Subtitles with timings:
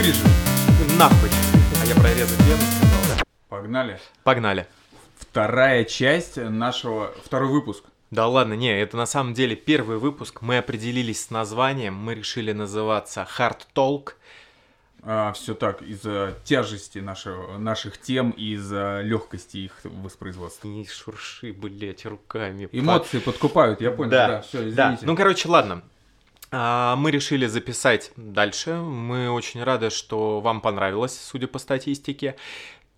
[0.00, 0.26] вырежем.
[0.98, 1.28] Нахуй.
[1.82, 3.22] А я прорезать сказал, да?
[3.48, 4.00] Погнали.
[4.24, 4.66] Погнали.
[5.18, 7.12] Вторая часть нашего...
[7.22, 7.84] Второй выпуск.
[8.10, 10.40] Да ладно, не, это на самом деле первый выпуск.
[10.40, 14.14] Мы определились с названием, мы решили называться Hard Talk.
[15.02, 20.66] А, все так, из-за тяжести нашего, наших тем и из-за легкости их воспроизводства.
[20.66, 22.68] Не шурши, блять, руками.
[22.72, 24.74] Эмоции подкупают, я понял, Да, да, все, извините.
[24.74, 25.82] Да, ну короче, ладно.
[26.52, 28.74] А, Мы решили записать дальше.
[28.74, 32.36] Мы очень рады, что вам понравилось, судя по статистике.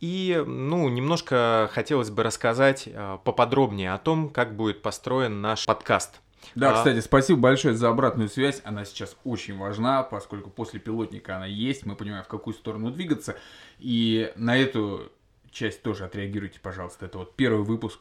[0.01, 6.20] И, ну, немножко хотелось бы рассказать а, поподробнее о том, как будет построен наш подкаст.
[6.57, 6.74] Да, А.
[6.74, 8.62] кстати, спасибо большое за обратную связь.
[8.65, 11.87] Она сейчас очень важна, поскольку после пилотника она есть.
[11.87, 13.37] Мы понимаем, в какую сторону двигаться.
[13.79, 15.12] И на эту
[15.52, 17.07] часть тоже отреагируйте, пожалуйста.
[17.07, 18.01] Это вот первый выпуск.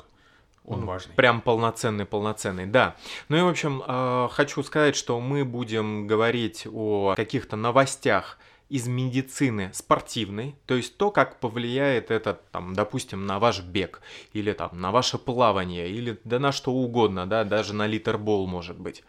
[0.65, 1.13] Он Ну, важный.
[1.15, 2.95] Прям полноценный, полноценный, да.
[3.29, 8.37] Ну и, в общем, э, хочу сказать, что мы будем говорить о каких-то новостях
[8.69, 14.53] из медицины спортивной, то есть то, как повлияет это, там, допустим, на ваш бег, или
[14.53, 19.03] там на ваше плавание, или да на что угодно, да, даже на литербол может быть.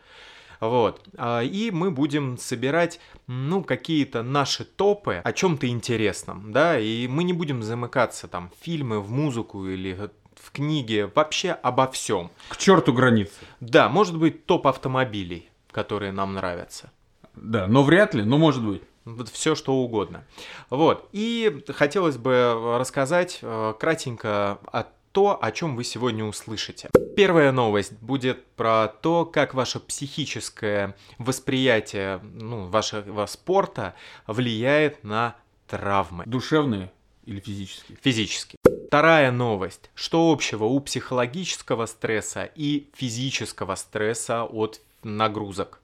[0.58, 1.04] Вот.
[1.16, 7.22] А, И мы будем собирать, ну, какие-то наши топы о чем-то интересном, да, и мы
[7.22, 12.30] не будем замыкаться там в фильмы, в музыку или в книге, вообще обо всем.
[12.48, 13.32] К черту границы.
[13.60, 16.90] Да, может быть, топ автомобилей, которые нам нравятся.
[17.34, 18.82] Да, но вряд ли, но может быть.
[19.04, 20.24] Вот все что угодно.
[20.70, 21.08] Вот.
[21.12, 26.88] И хотелось бы рассказать э, кратенько о то, о чем вы сегодня услышите.
[27.16, 33.94] Первая новость будет про то, как ваше психическое восприятие ну, вашего спорта
[34.26, 36.90] влияет на травмы Душевные
[37.24, 37.98] или физические.
[38.02, 38.56] физически.
[38.86, 39.90] Вторая новость.
[39.94, 45.80] Что общего у психологического стресса и физического стресса от нагрузок?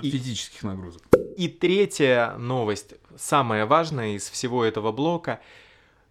[0.00, 1.02] И- Физических нагрузок.
[1.36, 5.40] И третья новость, самая важная из всего этого блока.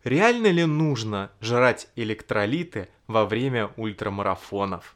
[0.04, 4.96] Реально ли нужно жрать электролиты во время ультрамарафонов?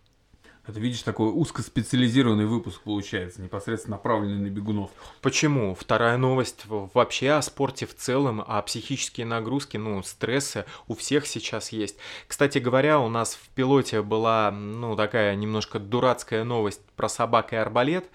[0.67, 4.91] Это, видишь, такой узкоспециализированный выпуск получается, непосредственно направленный на бегунов.
[5.21, 5.73] Почему?
[5.73, 11.71] Вторая новость вообще о спорте в целом, а психические нагрузки, ну, стрессы у всех сейчас
[11.71, 11.95] есть.
[12.27, 17.55] Кстати говоря, у нас в пилоте была, ну, такая немножко дурацкая новость про собак и
[17.55, 18.09] арбалет.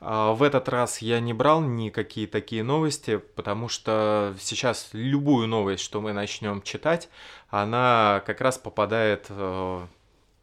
[0.00, 5.82] А, В этот раз я не брал никакие такие новости, потому что сейчас любую новость,
[5.82, 7.10] что мы начнем читать,
[7.50, 9.86] она как раз попадает э,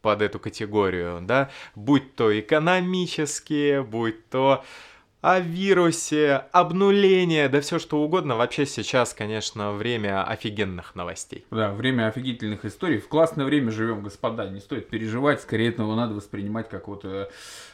[0.06, 4.62] под эту категорию, да, будь то экономические, будь то
[5.20, 8.36] о вирусе, обнуление, да все что угодно.
[8.36, 11.44] Вообще сейчас, конечно, время офигенных новостей.
[11.50, 13.00] Да, время офигительных историй.
[13.00, 14.48] В классное время живем, господа.
[14.48, 17.28] Не стоит переживать, скорее этого надо воспринимать как вот э,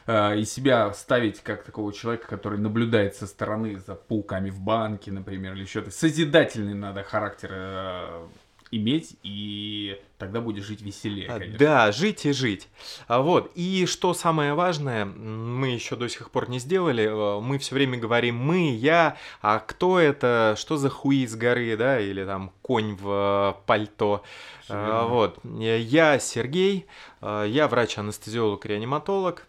[0.06, 5.12] э, и себя ставить как такого человека, который наблюдает со стороны за пауками в банке,
[5.12, 5.91] например, или что-то.
[5.91, 8.26] Созидательный надо характер э,
[8.72, 11.59] иметь, и тогда будешь жить веселее, А, конечно.
[11.59, 12.69] Да, жить и жить.
[13.06, 13.53] А Вот.
[13.55, 17.99] И что самое важное, мы еще до сих пор не сделали, э, мы все время
[17.99, 22.97] говорим мы, я, а кто это, что за хуи с горы, да, или там конь
[22.97, 24.25] в э, пальто.
[24.62, 25.06] Всё А.
[25.06, 25.39] Вот.
[25.44, 26.87] Я Сергей,
[27.21, 29.47] э, я врач-анестезиолог-реаниматолог.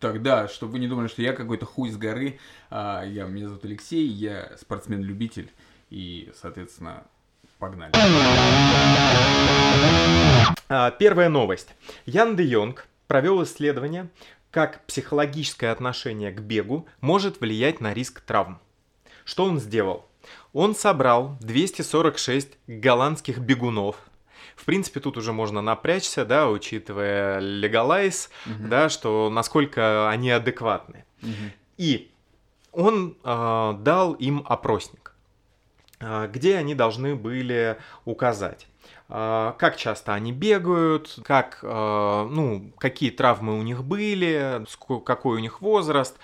[0.00, 2.38] Тогда, чтобы вы не думали, что я какой-то хуй с горы,
[2.70, 5.50] я, меня зовут Алексей, я спортсмен-любитель,
[5.90, 7.04] и, соответственно,
[7.58, 7.92] погнали.
[10.68, 11.74] А, Первая новость.
[12.06, 14.08] Ян де Йонг провел исследование,
[14.50, 18.58] как психологическое отношение к бегу может влиять на риск травм.
[19.24, 20.06] Что он сделал?
[20.52, 23.96] Он собрал 246 голландских бегунов.
[24.56, 31.04] В принципе, тут уже можно напрячься, да, учитывая легалайз, да, что насколько они адекватны.
[31.22, 31.52] Мгм.
[31.76, 32.10] И
[32.72, 35.07] он а, дал им опросник,
[36.00, 38.66] где они должны были указать,
[39.08, 44.64] а, как часто они бегают, как, а, ну, какие травмы у них были,
[45.04, 46.16] какой у них возраст.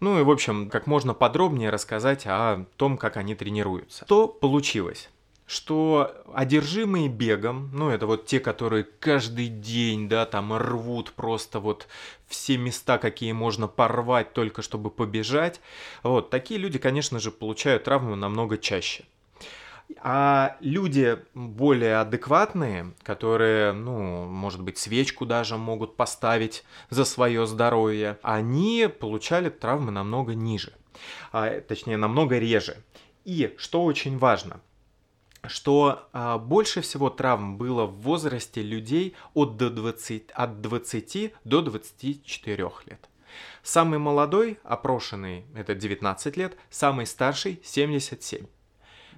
[0.00, 4.04] Ну и, в общем, как можно подробнее рассказать о том, как они тренируются.
[4.04, 5.10] Что получилось?
[5.46, 11.88] Что одержимые бегом, ну это вот те, которые каждый день, да, там рвут просто вот
[12.26, 15.60] все места, какие можно порвать, только чтобы побежать.
[16.02, 19.04] Вот, такие люди, конечно же, получают травмы намного чаще.
[20.00, 28.18] А люди более адекватные, которые, ну, может быть, свечку даже могут поставить за свое здоровье,
[28.22, 30.72] они получали травмы намного ниже,
[31.32, 32.76] а, точнее, намного реже.
[33.24, 34.60] И что очень важно,
[35.46, 41.62] что а, больше всего травм было в возрасте людей от, до 20, от 20 до
[41.62, 43.08] 24 лет.
[43.62, 48.46] Самый молодой опрошенный это 19 лет, самый старший 77.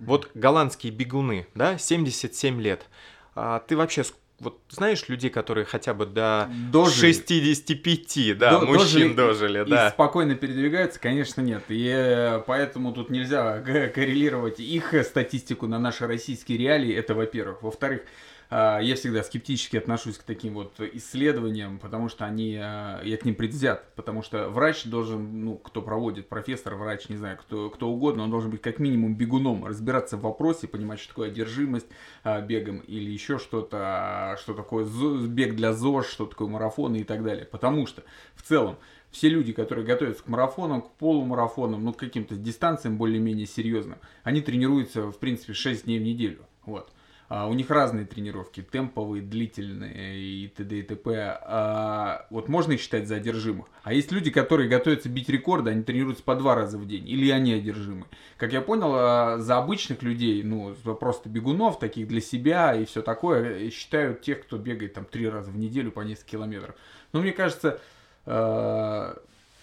[0.01, 2.87] Вот голландские бегуны, да, 77 лет.
[3.35, 4.05] А ты вообще
[4.41, 7.13] вот знаешь людей, которые хотя бы до дожили.
[7.13, 9.89] 65, да, до, мужчин дожили, дожили да.
[9.89, 11.63] И спокойно передвигаются, конечно, нет.
[11.69, 17.63] И э, поэтому тут нельзя коррелировать их статистику на наши российские реалии, это во-первых.
[17.63, 18.03] Во-вторых,
[18.51, 23.37] я всегда скептически отношусь к таким вот исследованиям, потому что они, а, я к ним
[23.37, 28.25] предвзят, потому что врач должен, ну, кто проводит, профессор, врач, не знаю, кто, кто угодно,
[28.25, 31.87] он должен быть как минимум бегуном, разбираться в вопросе, понимать, что такое одержимость
[32.25, 34.85] а, бегом или еще что-то, что такое
[35.27, 37.45] бег для ЗОЖ, что такое марафоны и так далее.
[37.45, 38.03] Потому что
[38.35, 38.79] в целом
[39.11, 44.41] все люди, которые готовятся к марафонам, к полумарафонам, ну, к каким-то дистанциям более-менее серьезным, они
[44.41, 46.47] тренируются, в принципе, 6 дней в неделю.
[46.65, 46.91] Вот.
[47.31, 50.81] А, у них разные тренировки, темповые, длительные и т.д.
[50.81, 51.39] и т.п.
[51.43, 53.69] А, вот можно их считать за одержимых.
[53.85, 57.31] А есть люди, которые готовятся бить рекорды, они тренируются по два раза в день, или
[57.31, 58.07] они одержимы.
[58.37, 63.01] Как я понял, а, за обычных людей, ну, просто бегунов, таких для себя и все
[63.01, 66.75] такое, считают тех, кто бегает там три раза в неделю по несколько километров.
[67.13, 67.81] Но мне кажется,
[68.27, 69.17] а,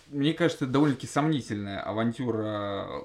[0.08, 3.04] мне кажется, довольно-таки сомнительная авантюра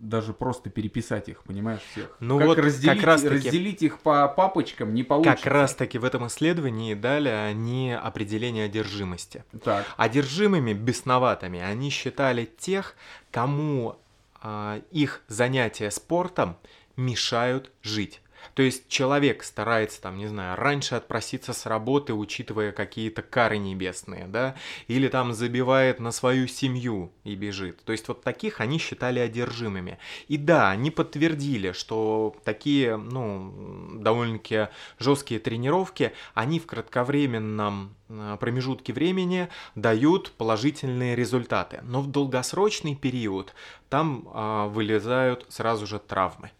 [0.00, 2.16] даже просто переписать их, понимаешь, всех.
[2.20, 5.36] Ну как вот разделить, как раз таки, разделить их по папочкам не получится.
[5.36, 9.44] Как раз таки в этом исследовании дали они определение одержимости.
[9.62, 9.86] Так.
[9.96, 12.96] Одержимыми, бесноватыми они считали тех,
[13.30, 13.96] кому
[14.42, 16.56] э, их занятия спортом
[16.96, 18.22] мешают жить.
[18.54, 24.26] То есть человек старается, там, не знаю, раньше отпроситься с работы, учитывая какие-то кары небесные,
[24.26, 24.54] да,
[24.88, 27.82] или там забивает на свою семью и бежит.
[27.84, 29.98] То есть вот таких они считали одержимыми.
[30.28, 38.92] И да, они подтвердили, что такие, ну, довольно-таки жесткие тренировки, они в кратковременном э, промежутке
[38.92, 41.80] времени дают положительные результаты.
[41.82, 43.54] Но в долгосрочный период
[43.88, 46.50] там а, вылезают сразу же травмы.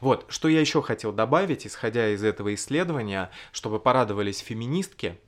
[0.00, 5.18] Вот, что я еще хотел добавить, исходя из этого исследования, чтобы порадовались феминистки,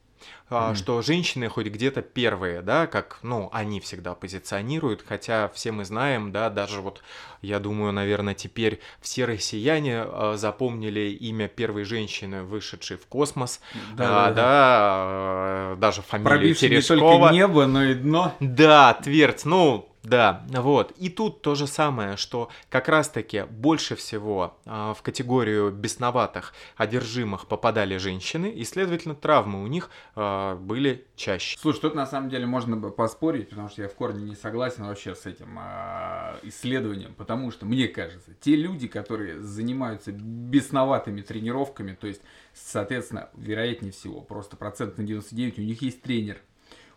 [0.51, 0.75] mm-hmm.
[0.75, 6.33] что женщины хоть где-то первые, да, как, ну, они всегда позиционируют, хотя все мы знаем,
[6.33, 7.03] да, даже вот,
[7.43, 13.61] я думаю, наверное, теперь все россияне э, запомнили имя первой женщины, вышедшей в космос,
[13.97, 17.01] да, а, да, да э, даже фамилию Пробивший Терешкова.
[17.01, 18.35] не только небо, но и дно.
[18.41, 20.93] Да, Твердь, ну, да, вот.
[20.93, 27.47] И тут то же самое, что как раз-таки больше всего э, в категорию бесноватых, одержимых
[27.47, 30.21] попадали женщины, и, следовательно, травмы у них э,
[30.57, 31.59] были чаще.
[31.59, 35.15] Слушай, тут на самом деле можно поспорить, потому что я в корне не согласен вообще
[35.15, 42.07] с этим э, исследованием, потому что, мне кажется, те люди, которые занимаются бесноватыми тренировками, то
[42.07, 42.23] есть,
[42.55, 46.39] соответственно, вероятнее всего, просто процент на 99, у них есть тренер,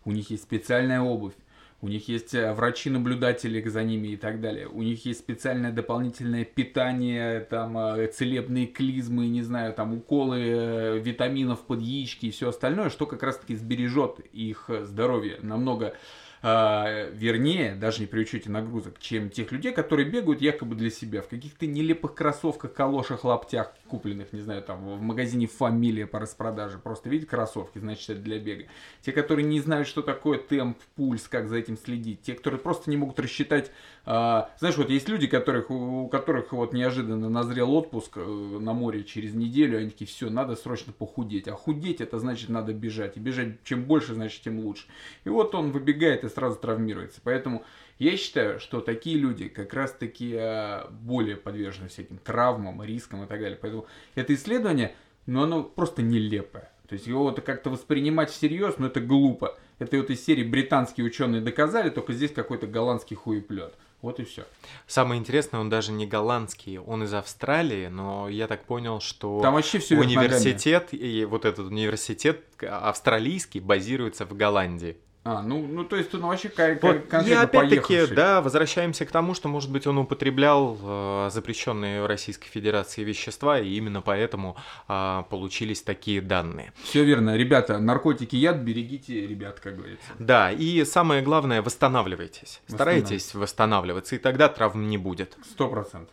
[0.04, 1.34] у них есть специальная обувь,
[1.82, 4.68] у них есть э, врачи-наблюдатели за ними и так далее.
[4.68, 10.98] У них есть специальное дополнительное питание, там э, целебные клизмы, не знаю, там уколы э,
[11.00, 15.94] витаминов под яички и все остальное, что как раз-таки сбережет их здоровье намного
[16.42, 21.22] э, вернее, даже не при учете нагрузок, чем тех людей, которые бегают якобы для себя
[21.22, 26.78] в каких-то нелепых кроссовках, калошах, лаптях, купленных, не знаю, там в магазине «Фамилия» по распродаже.
[26.78, 28.64] Просто видите кроссовки, значит, это для бега.
[29.02, 32.22] Те, которые не знают, что такое темп, пульс, как за этим следить.
[32.22, 33.70] Те, которые просто не могут рассчитать
[34.04, 39.04] а, знаешь, вот есть люди, которых, у которых вот неожиданно назрел отпуск э, на море
[39.04, 41.46] через неделю, они такие, все, надо срочно похудеть.
[41.46, 43.16] А худеть это значит надо бежать.
[43.16, 44.86] И бежать чем больше, значит тем лучше.
[45.24, 47.20] И вот он выбегает и сразу травмируется.
[47.22, 47.64] Поэтому
[47.98, 53.26] я считаю, что такие люди как раз таки а, более подвержены всяким травмам, рискам и
[53.26, 53.58] так далее.
[53.60, 54.94] Поэтому это исследование,
[55.26, 56.72] но оно просто нелепое.
[56.88, 59.58] То есть его как-то воспринимать всерьез, но это глупо.
[59.78, 63.74] Это вот из серии британские ученые доказали, только здесь какой-то голландский хуеплет.
[64.02, 64.44] Вот и все.
[64.86, 69.54] Самое интересное, он даже не голландский, он из Австралии, но я так понял, что Там
[69.54, 74.96] вообще все университет и вот этот университет австралийский базируется в Голландии.
[75.24, 79.12] А, ну, ну то есть он вообще как, вот, конкретно И опять-таки, да, возвращаемся к
[79.12, 84.56] тому, что, может быть, он употреблял э, запрещенные в Российской Федерации вещества, и именно поэтому
[84.88, 86.72] э, получились такие данные.
[86.82, 87.36] Все верно.
[87.36, 90.10] Ребята, наркотики яд, берегите ребят, как говорится.
[90.18, 92.60] Да, и самое главное, восстанавливайтесь.
[92.66, 95.36] Старайтесь восстанавливаться, и тогда травм не будет.
[95.44, 96.12] Сто процентов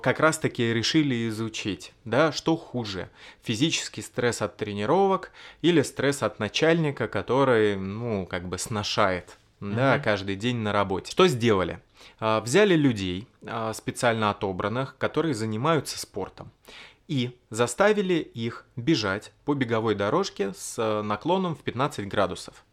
[0.00, 3.10] как раз-таки решили изучить, да, что хуже,
[3.42, 9.74] физический стресс от тренировок или стресс от начальника, который, ну, как бы сношает, uh-huh.
[9.74, 11.10] да, каждый день на работе.
[11.10, 11.80] Что сделали?
[12.18, 16.50] А, взяли людей, а, специально отобранных, которые занимаются спортом,
[17.08, 22.64] и заставили их бежать по беговой дорожке с наклоном в 15 градусов.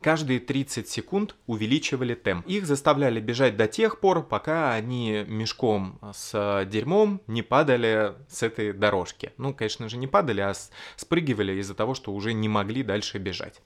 [0.00, 2.46] Каждые 30 секунд увеличивали темп.
[2.46, 8.72] Их заставляли бежать до тех пор, пока они мешком с дерьмом не падали с этой
[8.72, 9.32] дорожки.
[9.36, 10.52] Ну, конечно же, не падали, а
[10.96, 13.60] спрыгивали из-за того, что уже не могли дальше бежать.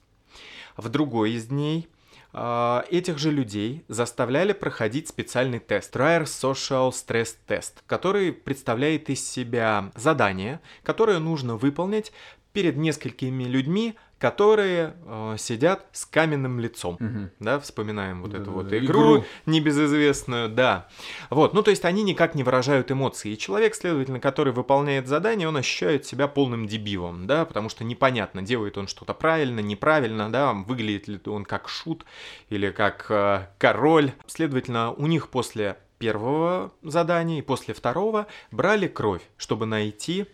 [0.76, 1.88] В другой из дней
[2.36, 9.26] а, этих же людей заставляли проходить специальный тест Trier Social Stress Test, который представляет из
[9.26, 12.12] себя задание, которое нужно выполнить
[12.54, 13.94] перед несколькими людьми
[14.24, 17.30] которые э, сидят с каменным лицом, угу.
[17.40, 20.88] да, вспоминаем вот да, эту да, вот игру, игру небезызвестную, да.
[21.28, 25.46] Вот, ну то есть они никак не выражают эмоции, и человек, следовательно, который выполняет задание,
[25.46, 30.54] он ощущает себя полным дебилом, да, потому что непонятно, делает он что-то правильно, неправильно, да,
[30.54, 32.06] выглядит ли он как шут
[32.48, 34.12] или как э, король.
[34.26, 40.26] Следовательно, у них после первого задания и после второго брали кровь, чтобы найти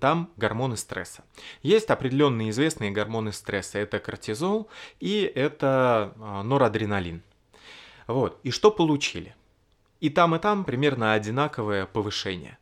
[0.00, 1.24] там гормоны стресса.
[1.62, 3.78] Есть определенные известные гормоны стресса.
[3.78, 4.68] Это кортизол
[5.00, 7.22] и это а, норадреналин.
[8.06, 8.40] Вот.
[8.42, 9.34] И что получили?
[10.00, 12.58] И там, и там примерно одинаковое повышение.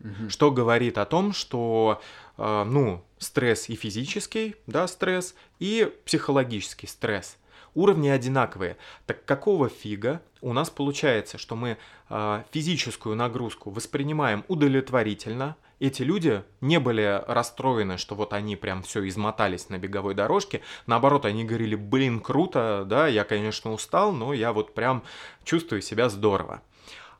[0.00, 0.30] Угу.
[0.30, 2.00] Что говорит о том, что
[2.36, 7.38] а, ну, стресс и физический, да, стресс, и психологический стресс
[7.76, 8.76] уровни одинаковые.
[9.04, 11.76] Так какого фига у нас получается, что мы
[12.08, 19.06] э, физическую нагрузку воспринимаем удовлетворительно, эти люди не были расстроены, что вот они прям все
[19.08, 20.62] измотались на беговой дорожке.
[20.86, 25.02] Наоборот, они говорили, блин, круто, да, я, конечно, устал, но я вот прям
[25.44, 26.62] чувствую себя здорово.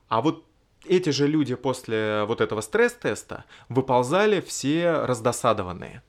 [0.09, 0.45] А вот
[0.85, 6.03] эти же люди после вот этого стресс-теста выползали все раздосадованные.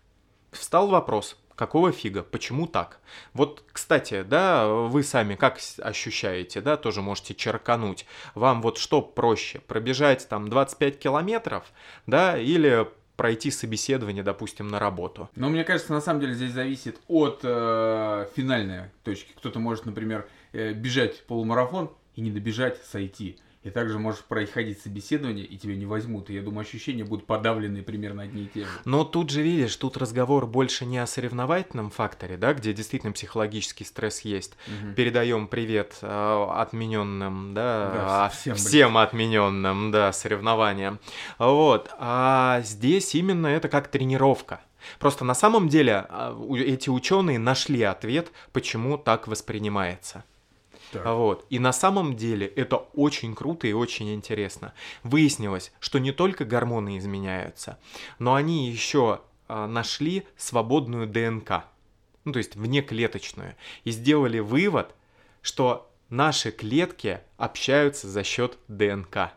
[0.52, 2.22] Встал вопрос, Какого фига?
[2.22, 3.00] Почему так?
[3.34, 8.06] Вот, кстати, да, вы сами как ощущаете, да, тоже можете черкануть.
[8.36, 9.60] Вам вот что проще?
[9.62, 11.64] Пробежать там 25 километров,
[12.06, 15.32] да, или пройти собеседование, допустим, на работу.
[15.36, 19.34] Но мне кажется, на самом деле здесь зависит от э, финальной точки.
[19.36, 23.40] Кто-то может, например, э, бежать полумарафон и не добежать, сойти.
[23.68, 26.30] И также можешь проходить собеседование, и тебя не возьмут.
[26.30, 28.70] И я думаю, ощущения будут подавленные примерно одни и те же.
[28.86, 33.84] Но тут же видишь, тут разговор больше не о соревновательном факторе, да, где действительно психологический
[33.84, 34.56] стресс есть.
[34.68, 34.94] Угу.
[34.94, 41.00] Передаем привет э, отмененным, да, да а, всем, всем отмененным, да, соревнованиям.
[41.38, 41.90] Вот.
[42.00, 44.62] А здесь именно это как тренировка.
[44.98, 50.24] Просто на самом деле а, эти ученые нашли ответ, почему так воспринимается.
[50.92, 51.06] Так.
[51.06, 51.46] Вот.
[51.50, 54.74] И на самом деле это очень круто и очень интересно.
[55.04, 57.78] Выяснилось, что не только гормоны изменяются,
[58.20, 61.66] но они еще а, нашли свободную ДНК,
[62.26, 64.94] ну то есть внеклеточную, и сделали вывод,
[65.42, 69.32] что наши клетки общаются за счет ДНК.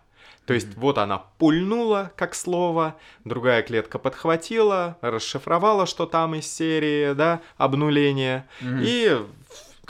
[0.47, 7.13] То есть вот она пульнула, как слово, другая клетка подхватила, расшифровала, что там из серии,
[7.13, 8.83] да, обнуления, mm-hmm.
[8.83, 9.27] и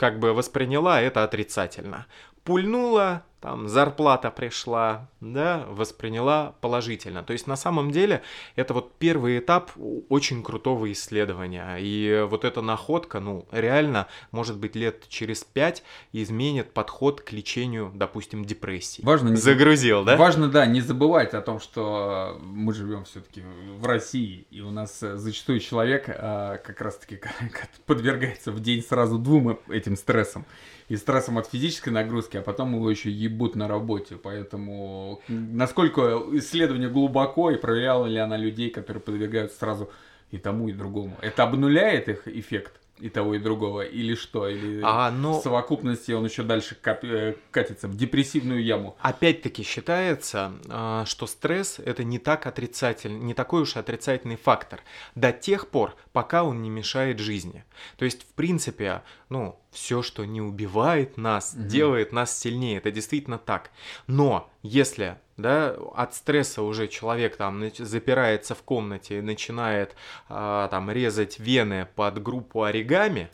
[0.01, 2.07] как бы восприняла это отрицательно.
[2.43, 7.23] Пульнула, там зарплата пришла, да, восприняла положительно.
[7.23, 8.21] То есть на самом деле
[8.55, 9.71] это вот первый этап
[10.09, 11.77] очень крутого исследования.
[11.79, 15.83] И вот эта находка, ну, реально, может быть, лет через пять
[16.13, 19.01] изменит подход к лечению, допустим, депрессии.
[19.03, 20.17] Важно не Загрузил, да?
[20.17, 23.41] Важно, да, не забывать о том, что мы живем все-таки
[23.75, 27.19] в России, и у нас зачастую человек а, как раз-таки
[27.87, 30.45] подвергается в день сразу двум этим стрессам
[30.91, 34.17] и стрессом от физической нагрузки, а потом его еще ебут на работе.
[34.17, 39.89] Поэтому насколько исследование глубоко и проверяла ли она людей, которые подвергаются сразу
[40.31, 41.15] и тому, и другому.
[41.21, 42.81] Это обнуляет их эффект?
[43.01, 44.47] и того, и другого, или что?
[44.47, 45.39] Или а, но...
[45.39, 47.03] в совокупности он еще дальше кап...
[47.03, 48.95] Э, катится в депрессивную яму?
[49.01, 54.81] Опять-таки считается, а, что стресс это не так отрицательный, не такой уж отрицательный фактор
[55.15, 57.65] до тех пор, пока он не мешает жизни.
[57.97, 61.63] То есть, в принципе, ну, все, что не убивает нас, угу.
[61.63, 62.77] делает нас сильнее.
[62.77, 63.71] Это действительно так.
[64.07, 69.95] Но если да, от стресса уже человек там запирается в комнате и начинает
[70.29, 73.29] а, там резать вены под группу оригами.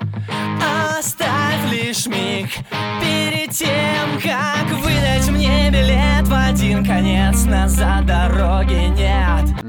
[0.97, 2.49] Оставь лишь миг
[3.01, 9.66] перед тем, как выдать мне билет в один конец, назад дороги нет.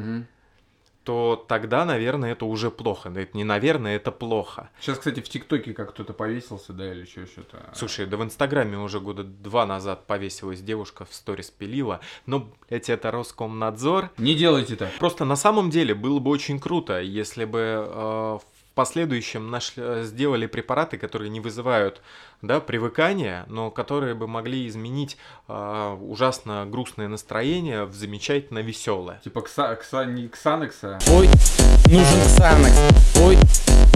[1.09, 3.09] То тогда, наверное, это уже плохо.
[3.09, 4.69] Это не наверное, это плохо.
[4.79, 7.65] Сейчас, кстати, в ТикТоке как кто-то повесился, да, или что что-то.
[7.73, 12.01] Слушай, да в Инстаграме уже года два назад повесилась девушка в сторис пилила.
[12.27, 14.11] Но, блядь, это Роскомнадзор.
[14.19, 14.91] Не делайте так.
[14.99, 18.39] Просто на самом деле было бы очень круто, если бы э,
[18.79, 22.01] последующем нашли, э, сделали препараты, которые не вызывают
[22.43, 25.17] да, привыкания, но которые бы могли изменить
[25.49, 29.21] э, ужасно грустное настроение в замечательно веселое.
[29.25, 31.01] Типа кса, кса, не ксанекса.
[31.11, 31.27] Ой,
[31.89, 32.79] нужен ксанекс.
[33.21, 33.37] Ой,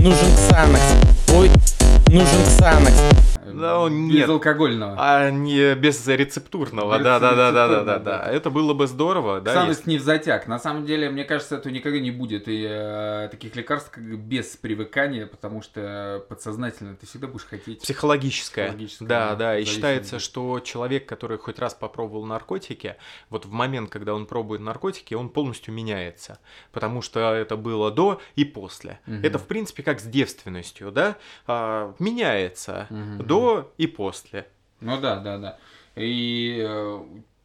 [0.01, 1.31] нужен ксанекс.
[1.33, 1.82] Ой,
[2.13, 3.23] Нужен Ксанакс.
[3.55, 4.25] Да, нет.
[4.25, 4.97] Безалкогольного.
[4.99, 8.31] А не без рецептурного, Без да, да, да, да, да, да, да.
[8.31, 9.67] Это было бы здорово, да.
[9.67, 10.47] Если- не в затяг.
[10.47, 12.49] На самом деле, мне кажется, этого никогда не будет.
[12.49, 17.81] И э, таких лекарств как без привыкания, потому что подсознательно ты всегда будешь хотеть.
[17.81, 18.67] Психологическое.
[18.67, 19.59] Психологическое, Да, да.
[19.59, 22.97] И считается, что человек, который хоть раз попробовал наркотики,
[23.29, 26.39] вот в момент, когда он пробует наркотики, он полностью меняется.
[26.73, 29.01] Потому что это было до и после.
[29.07, 29.25] Мгм.
[29.25, 31.17] Это, в принципе, как с девственностью, да?
[31.47, 33.27] А, меняется Мгм.
[33.27, 34.47] до и после.
[34.81, 35.59] Ну да, да, да.
[35.95, 37.01] И э,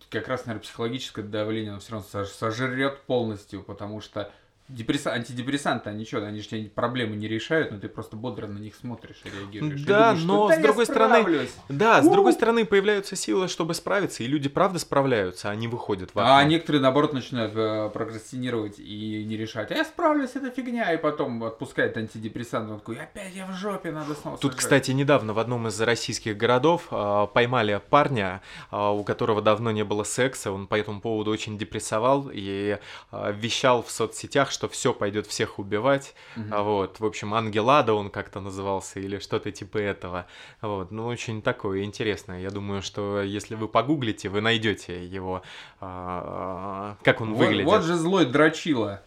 [0.09, 4.31] как раз, наверное, психологическое давление, оно все равно сож- сожрет полностью, потому что
[4.67, 5.12] депресса...
[5.13, 8.75] антидепрессанты, они что, они же тебе проблемы не решают, но ты просто бодро на них
[8.75, 9.81] смотришь и реагируешь.
[9.81, 11.51] И Да, думаешь, что но «Да с другой стороны, справлюсь».
[11.69, 12.12] Да, с У!
[12.12, 16.50] другой стороны, появляются силы, чтобы справиться, и люди правда справляются, они выходят в А окно.
[16.50, 19.71] некоторые, наоборот, начинают э, прокрастинировать и не решать.
[19.71, 20.93] А я справлюсь, это фигня.
[20.93, 22.69] И потом отпускает антидепрессант.
[22.69, 24.57] Он такой, опять я в жопе, надо снова Тут, сожрать».
[24.59, 29.83] кстати, недавно в одном из российских городов а, поймали парня, а, у которого давно не
[29.83, 32.79] было секса, он по этому поводу очень депрессовал и
[33.12, 36.15] а, вещал в соцсетях, что все пойдет всех убивать.
[36.51, 40.25] А Вот, в общем, Ангелада он как-то назывался или что-то типа этого.
[40.61, 42.41] Вот, ну очень такое интересное.
[42.41, 45.43] Я думаю, что если вы погуглите, вы найдете его,
[45.79, 47.65] а, как он Вот- выглядит.
[47.67, 49.03] Вот же злой дрочила.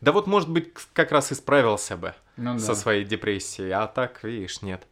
[0.00, 2.74] Да вот, может быть, как раз и справился бы Ну со да.
[2.76, 4.86] своей депрессией, а так, видишь, нет.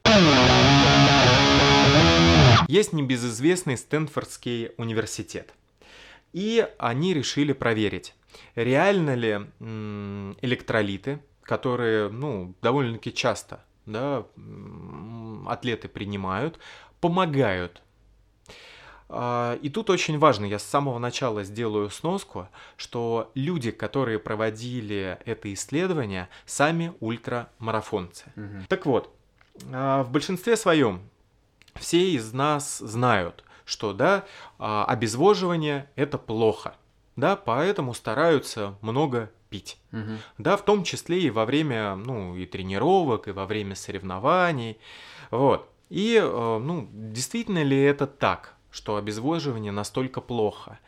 [2.67, 5.53] Есть небезызвестный Стэнфордский университет.
[6.33, 8.15] И они решили проверить,
[8.55, 9.47] реально ли
[10.41, 14.25] электролиты, которые, ну, довольно-таки часто, да,
[15.47, 16.59] атлеты принимают,
[17.01, 17.83] помогают
[19.09, 25.19] а, И тут очень важно, я с самого начала сделаю сноску, что люди, которые проводили
[25.27, 28.25] это исследование, сами ультрамарафонцы.
[28.37, 28.67] Мгм.
[28.69, 29.15] Так вот,
[29.71, 31.03] а, в большинстве своем
[31.75, 34.25] все из нас знают, что да,
[34.59, 36.75] а, обезвоживание это плохо,
[37.17, 39.79] да, поэтому стараются много пить.
[39.91, 40.19] Мгм.
[40.39, 44.79] Да, в том числе и во время, ну, и тренировок, и во время соревнований.
[45.31, 45.69] Вот.
[45.91, 50.79] И, э, ну, действительно ли это так, что обезвоживание настолько плохо?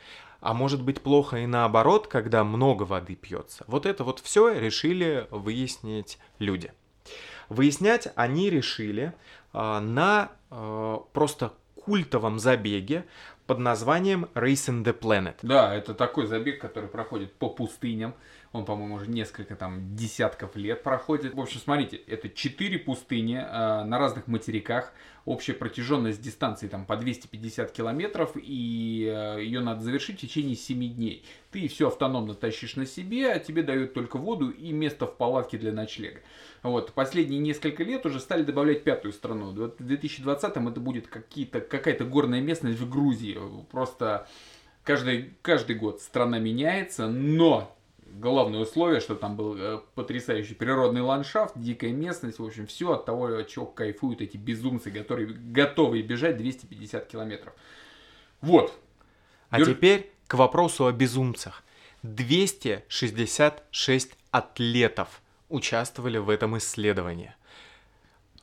[0.41, 3.65] А может быть плохо и наоборот, когда много воды пьется?
[3.67, 6.73] Вот это вот все решили выяснить люди.
[7.49, 9.13] Выяснять они решили
[9.53, 11.53] а, на а, просто
[11.85, 13.05] культовом забеге
[13.47, 15.35] под названием Racing the Planet.
[15.43, 18.15] Да, это такой забег, который проходит по пустыням.
[18.55, 21.35] Он, по-моему, уже несколько там десятков лет проходит.
[21.35, 24.93] В общем, смотрите, это четыре пустыни э, на разных материках.
[25.25, 30.95] Общая протяженность дистанции там по 250 километров, и э, ее надо завершить в течение 7
[30.95, 31.25] дней.
[31.51, 35.59] Ты все автономно тащишь на себе, а тебе дают только воду и место в палатке
[35.59, 36.21] для ночлега.
[36.63, 39.51] Вот, последние несколько лет уже стали добавлять пятую страну.
[39.51, 43.37] В 2020-м это будет какая-то горная местность в Грузии.
[43.73, 44.29] Просто
[44.85, 47.75] каждый, каждый год страна меняется, но
[48.15, 53.05] главное условие, что там был э, потрясающий природный ландшафт, дикая местность, в общем, все от
[53.05, 57.55] того, от чего кайфуют эти безумцы, которые готовы бежать 250 километров.
[58.41, 58.79] Вот.
[59.51, 61.63] А Юр- теперь к вопросу о безумцах.
[62.03, 67.35] 266 атлетов участвовали в этом исследовании.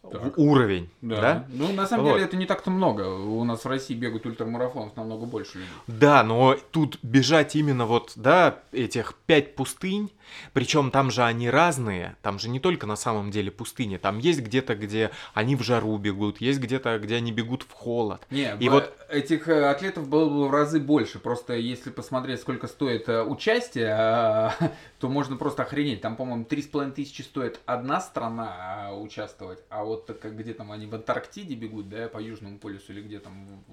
[0.10, 0.38] Так.
[0.38, 1.22] Уровень, Да.
[1.22, 1.46] да?
[1.50, 2.14] Ну, на самом Вот.
[2.14, 3.04] деле, это не так-то много.
[3.08, 5.70] У нас в России бегают ультрамарафонов намного больше людей.
[5.88, 10.12] Да, но тут бежать именно вот, да, этих пять пустынь,
[10.54, 14.40] причем там же они разные, там же не только на самом деле пустыни, там есть
[14.42, 18.22] где-то, где они в жару бегут, есть где-то, где они бегут в холод.
[18.32, 21.20] Не, И вот- этих э, атлетов было бы в разы больше.
[21.20, 24.54] Просто если посмотреть, сколько стоит э, участие, а,
[25.00, 26.02] то можно просто охренеть.
[26.02, 30.38] Там, по-моему, три с половиной тысячи стоит одна страна а, участвовать, а вот так как
[30.38, 33.64] где там они в Антарктиде бегут, да, по Южному полюсу или где там,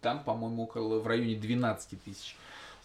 [0.00, 2.36] там, по-моему, около в районе 12 тысяч.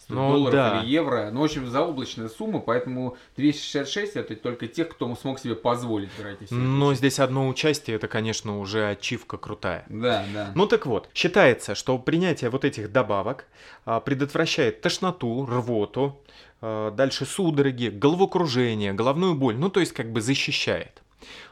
[0.08, 0.80] Ну, долларов да.
[0.80, 1.30] или евро.
[1.32, 6.46] Ну, в общем, заоблачная сумма, поэтому 266 это только тех, кто смог себе позволить, вероятнее
[6.46, 6.60] всего.
[6.60, 9.84] Но здесь одно участие, это, конечно, уже ачивка крутая.
[9.88, 10.52] Да, да.
[10.54, 13.46] Ну так вот, считается, что принятие вот этих добавок
[13.84, 16.20] а, предотвращает тошноту, рвоту,
[16.60, 21.02] а, дальше судороги, головокружение, головную боль, ну то есть как бы защищает.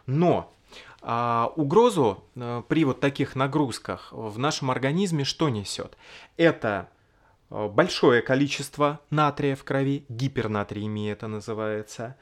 [0.07, 0.53] Но
[1.01, 5.97] а, угрозу а, при вот таких нагрузках в нашем организме что несет?
[6.37, 6.89] Это
[7.51, 12.17] а, большое количество натрия в крови, гипернатриемия это называется,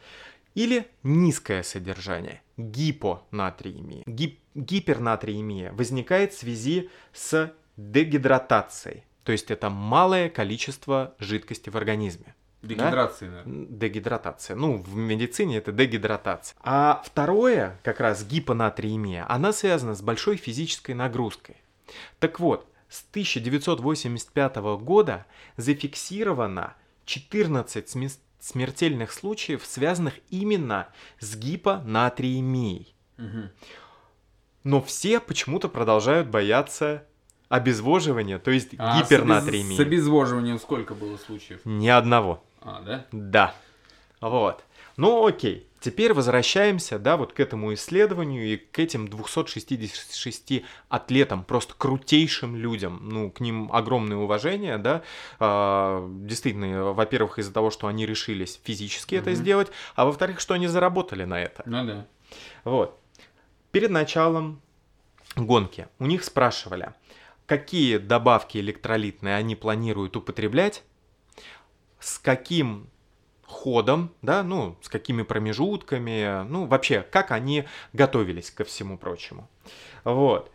[0.55, 4.03] или низкое содержание, гипонатриемия.
[4.07, 12.35] Гип- гипернатриемия возникает в связи с дегидратацией, то есть это малое количество жидкости в организме.
[12.63, 13.43] Дегидрация, да?
[13.45, 14.57] Дегидратация.
[14.57, 16.57] Ну, в медицине это дегидратация.
[16.63, 21.57] А второе, как раз гипонатриемия, она связана с большой физической нагрузкой.
[22.21, 32.95] Так вот, с 1985 года зафиксировано 14 смертельных случаев, связанных именно с гипонатриемией.
[33.19, 33.49] Угу.
[34.65, 37.07] Но все почему-то продолжают бояться
[37.49, 39.77] обезвоживания, то есть а гипернатриемии.
[39.77, 39.87] С, обез...
[39.87, 41.61] с обезвоживанием сколько было случаев?
[41.65, 42.43] Ни одного.
[42.65, 43.07] А, да?
[43.13, 43.55] Да.
[44.21, 44.65] Вот.
[44.97, 51.75] Ну окей, теперь возвращаемся, да, вот к этому исследованию и к этим 266 атлетам, просто
[51.77, 55.03] крутейшим людям, ну, к ним огромное уважение, да,
[55.39, 59.23] а, действительно, во-первых, из-за того, что они решились физически угу.
[59.23, 61.63] это сделать, а во-вторых, что они заработали на это.
[61.67, 62.07] Ну да.
[62.65, 62.99] Вот.
[63.71, 64.61] Перед началом
[65.37, 66.93] гонки у них спрашивали,
[67.47, 70.85] какие добавки электролитные они планируют употреблять,
[72.03, 72.91] с каким
[73.47, 79.49] ходом, да, ну, с какими промежутками, ну, вообще, как они готовились ко всему прочему.
[80.05, 80.51] Вот.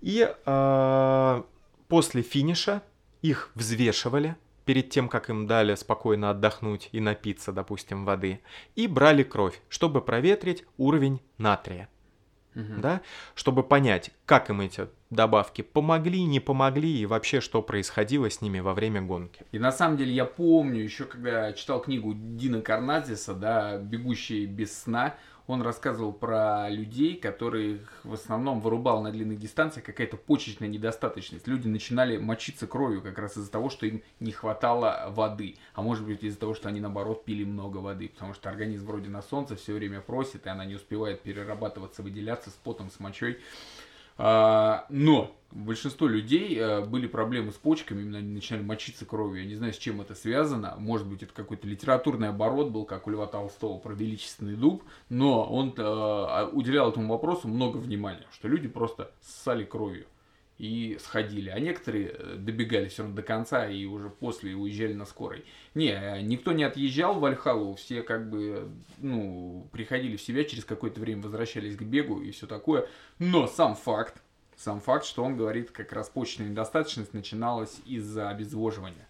[0.00, 1.42] И э,
[1.88, 2.82] после финиша
[3.22, 8.40] их взвешивали перед тем, как им дали спокойно отдохнуть и напиться, допустим, воды,
[8.76, 11.88] и брали кровь, чтобы проветрить уровень натрия
[12.54, 12.80] угу.
[12.80, 13.00] да,
[13.34, 18.60] чтобы понять, как им эти добавки помогли, не помогли и вообще что происходило с ними
[18.60, 19.44] во время гонки.
[19.52, 24.82] И на самом деле я помню еще, когда читал книгу Дина Карназиса, да, «Бегущие без
[24.82, 25.14] сна»,
[25.50, 31.48] он рассказывал про людей, которых в основном вырубал на длинных дистанциях какая-то почечная недостаточность.
[31.48, 35.56] Люди начинали мочиться кровью как раз из-за того, что им не хватало воды.
[35.74, 38.08] А может быть из-за того, что они наоборот пили много воды.
[38.08, 42.50] Потому что организм вроде на солнце все время просит, и она не успевает перерабатываться, выделяться
[42.50, 43.40] с потом, с мочой.
[44.18, 49.42] А, но большинство людей э, были проблемы с почками, именно они начинали мочиться кровью.
[49.42, 50.74] Я не знаю, с чем это связано.
[50.78, 54.84] Может быть, это какой-то литературный оборот был, как у Льва Толстого про величественный дуб.
[55.08, 60.06] Но он э, уделял этому вопросу много внимания, что люди просто ссали кровью
[60.60, 61.48] и сходили.
[61.48, 65.46] А некоторые э, добегали все равно до конца и уже после уезжали на скорой.
[65.74, 71.00] Не, никто не отъезжал в Альхалу, все как бы, ну, приходили в себя, через какое-то
[71.00, 72.86] время возвращались к бегу и все такое.
[73.18, 74.22] Но сам факт,
[74.54, 79.08] сам факт, что он говорит, как раз почечная недостаточность начиналась из-за обезвоживания.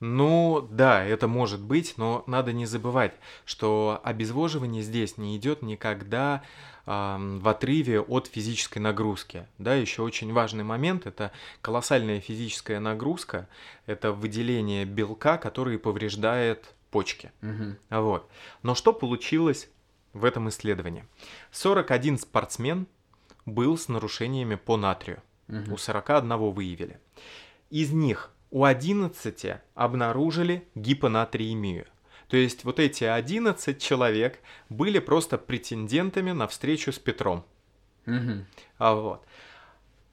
[0.00, 6.42] Ну, да, это может быть, но надо не забывать, что обезвоживание здесь не идет никогда
[6.86, 9.46] э, в отрыве от физической нагрузки.
[9.58, 13.46] Да, еще очень важный момент– это колоссальная физическая нагрузка,
[13.84, 17.30] это выделение белка, который повреждает почки.
[17.42, 18.00] Угу.
[18.00, 18.30] Вот.
[18.62, 19.68] Но что получилось
[20.14, 21.04] в этом исследовании?
[21.50, 22.86] 41 спортсмен
[23.44, 25.22] был с нарушениями по натрию.
[25.48, 25.74] Угу.
[25.74, 26.98] У 41 выявили.
[27.68, 31.86] Из них у 11 обнаружили гипонатриемию.
[32.28, 37.44] То есть вот эти 11 человек были просто претендентами на встречу с Петром.
[38.06, 38.44] Угу.
[38.78, 39.24] А вот.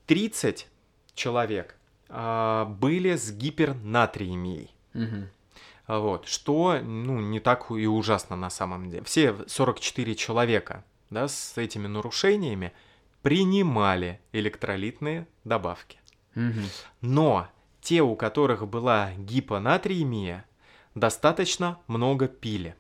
[0.08, 0.68] 30
[1.14, 1.76] человек
[2.10, 4.72] а, были с гипернатриемией.
[4.94, 5.28] Угу.
[5.88, 9.04] А вот, что ну, не так и ужасно на самом деле.
[9.04, 12.74] Все 44 человека да, с этими нарушениями
[13.22, 16.00] принимали электролитные добавки.
[16.36, 16.62] Угу.
[17.02, 17.48] Но
[17.88, 20.44] те, у которых была гипонатриемия,
[20.94, 22.76] достаточно много пили.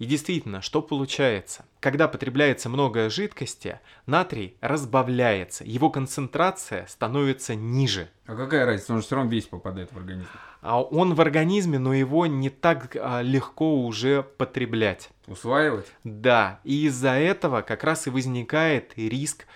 [0.00, 1.64] И действительно, что получается?
[1.78, 8.08] Когда потребляется много жидкости, натрий разбавляется, его концентрация становится ниже.
[8.26, 8.94] А какая разница?
[8.94, 10.26] Он же все равно весь попадает в организм.
[10.60, 15.10] А он в организме, но его не так а, легко уже потреблять.
[15.28, 15.86] Усваивать?
[16.02, 19.46] Да, и из-за этого как раз и возникает риск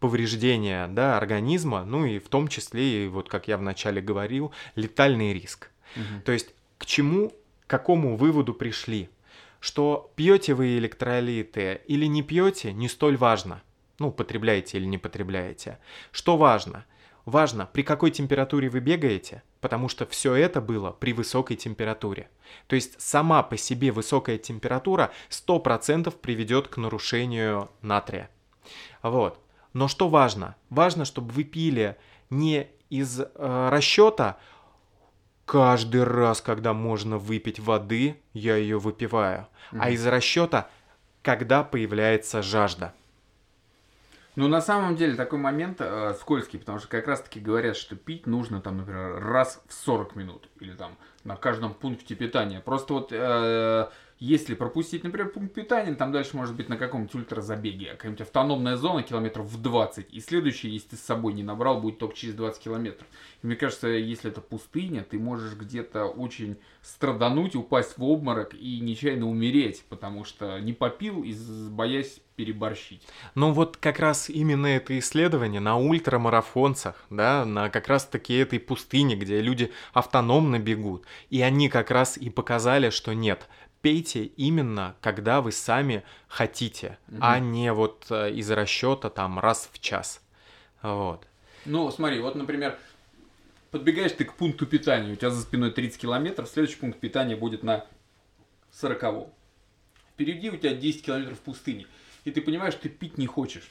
[0.00, 5.32] повреждения да, организма, ну и в том числе, и вот как я вначале говорил, летальный
[5.32, 5.70] риск.
[5.94, 6.22] Угу.
[6.24, 9.08] То есть к чему, к какому выводу пришли?
[9.60, 13.62] Что пьете вы электролиты или не пьете, не столь важно.
[14.00, 15.78] Ну, потребляете или не потребляете.
[16.10, 16.84] Что важно?
[17.24, 22.30] Важно, при какой температуре вы бегаете, потому что все это было при высокой температуре.
[22.66, 28.30] То есть сама по себе высокая температура 100% приведет к нарушению натрия.
[29.02, 29.38] Вот.
[29.72, 30.56] Но что важно?
[30.68, 31.96] Важно, чтобы вы пили
[32.28, 34.38] не из э, расчета
[35.44, 39.78] каждый раз, когда можно выпить воды, я ее выпиваю, mm-hmm.
[39.80, 40.68] а из расчета,
[41.22, 42.94] когда появляется жажда.
[44.36, 48.26] Ну, на самом деле, такой момент э, скользкий, потому что как раз-таки говорят, что пить
[48.26, 52.60] нужно, там, например, раз в 40 минут или там на каждом пункте питания.
[52.60, 53.88] Просто вот э,
[54.20, 59.02] Если пропустить, например, пункт питания, там дальше может быть на каком-нибудь ультразабеге, какая-нибудь автономная зона
[59.02, 62.62] километров в 20, и следующий, если ты с собой не набрал, будет только через 20
[62.62, 63.08] километров.
[63.42, 68.80] И мне кажется, если это пустыня, ты можешь где-то очень страдануть, упасть в обморок и
[68.80, 71.34] нечаянно умереть, потому что не попил, и
[71.70, 73.06] боясь переборщить.
[73.34, 78.58] Ну вот как раз именно это исследование на ультрамарафонцах, да, на как раз таки этой
[78.58, 83.46] пустыне, где люди автономно бегут, и они как раз и показали, что нет,
[83.80, 87.18] пейте именно, когда вы сами хотите, угу.
[87.20, 90.22] а не вот э, из расчета там раз в час.
[90.82, 91.26] Вот.
[91.64, 92.78] Ну, смотри, вот, например,
[93.70, 97.62] подбегаешь ты к пункту питания, у тебя за спиной 30 километров, следующий пункт питания будет
[97.62, 97.86] на
[98.72, 99.28] 40
[100.14, 101.86] Впереди у тебя 10 километров пустыни,
[102.24, 103.70] и ты понимаешь, что ты пить не хочешь.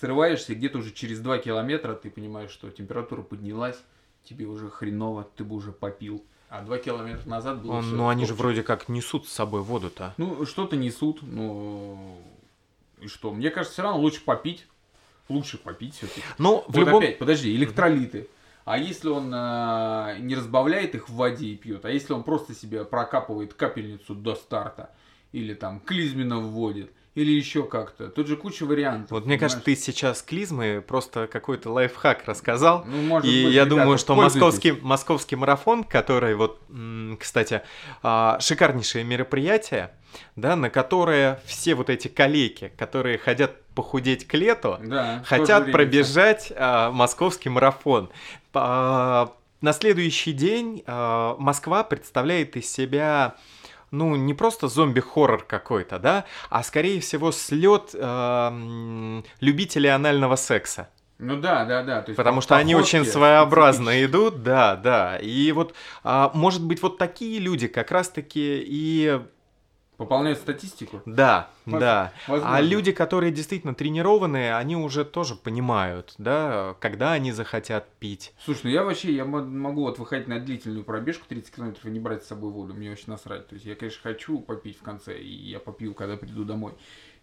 [0.00, 3.78] Срываешься, где-то уже через 2 километра ты понимаешь, что температура поднялась,
[4.24, 6.24] тебе уже хреново, ты бы уже попил.
[6.48, 10.14] А два километра назад было Он, Ну, они же вроде как несут с собой воду-то.
[10.16, 12.20] Ну, что-то несут, ну...
[13.00, 13.32] И что?
[13.32, 14.66] Мне кажется, все равно лучше попить.
[15.28, 16.22] Лучше попить все-таки.
[16.38, 17.02] Ну, в вот любом...
[17.02, 18.28] опять, подожди, электролиты.
[18.64, 22.54] А если он э, не разбавляет их в воде и пьет, а если он просто
[22.54, 24.90] себе прокапывает капельницу до старта,
[25.32, 28.08] или там клизмина вводит, или еще как-то.
[28.08, 29.10] Тут же куча вариантов.
[29.10, 32.84] Вот мне кажется, ты сейчас клизмы просто какой-то лайфхак рассказал.
[32.84, 36.60] Ну, может и быть, я ребята, думаю, что московский, московский марафон, который вот,
[37.18, 37.62] кстати,
[38.02, 39.92] а, шикарнейшее мероприятие,
[40.36, 46.52] да, на которое все вот эти коллеги, которые хотят похудеть к лету, да, хотят пробежать
[46.54, 48.10] а, московский марафон.
[48.52, 53.36] А, на следующий день а, Москва представляет из себя
[53.96, 60.88] ну, не просто зомби-хоррор какой-то, да, а скорее всего слет э, любителей анального секса.
[61.18, 62.02] Ну да, да, да.
[62.02, 65.16] То есть Потому что они очень своеобразно идут, да, да.
[65.16, 69.20] И вот, а, может быть, вот такие люди как раз-таки и
[69.96, 71.00] Пополняют статистику?
[71.06, 71.80] Да, Воз...
[71.80, 72.12] да.
[72.28, 72.56] Возможно.
[72.56, 78.34] А люди, которые действительно тренированные, они уже тоже понимают, да, когда они захотят пить.
[78.44, 81.98] Слушай, ну я вообще, я могу вот выходить на длительную пробежку 30 километров и не
[81.98, 83.48] брать с собой воду, мне очень насрать.
[83.48, 86.74] То есть я, конечно, хочу попить в конце, и я попью, когда приду домой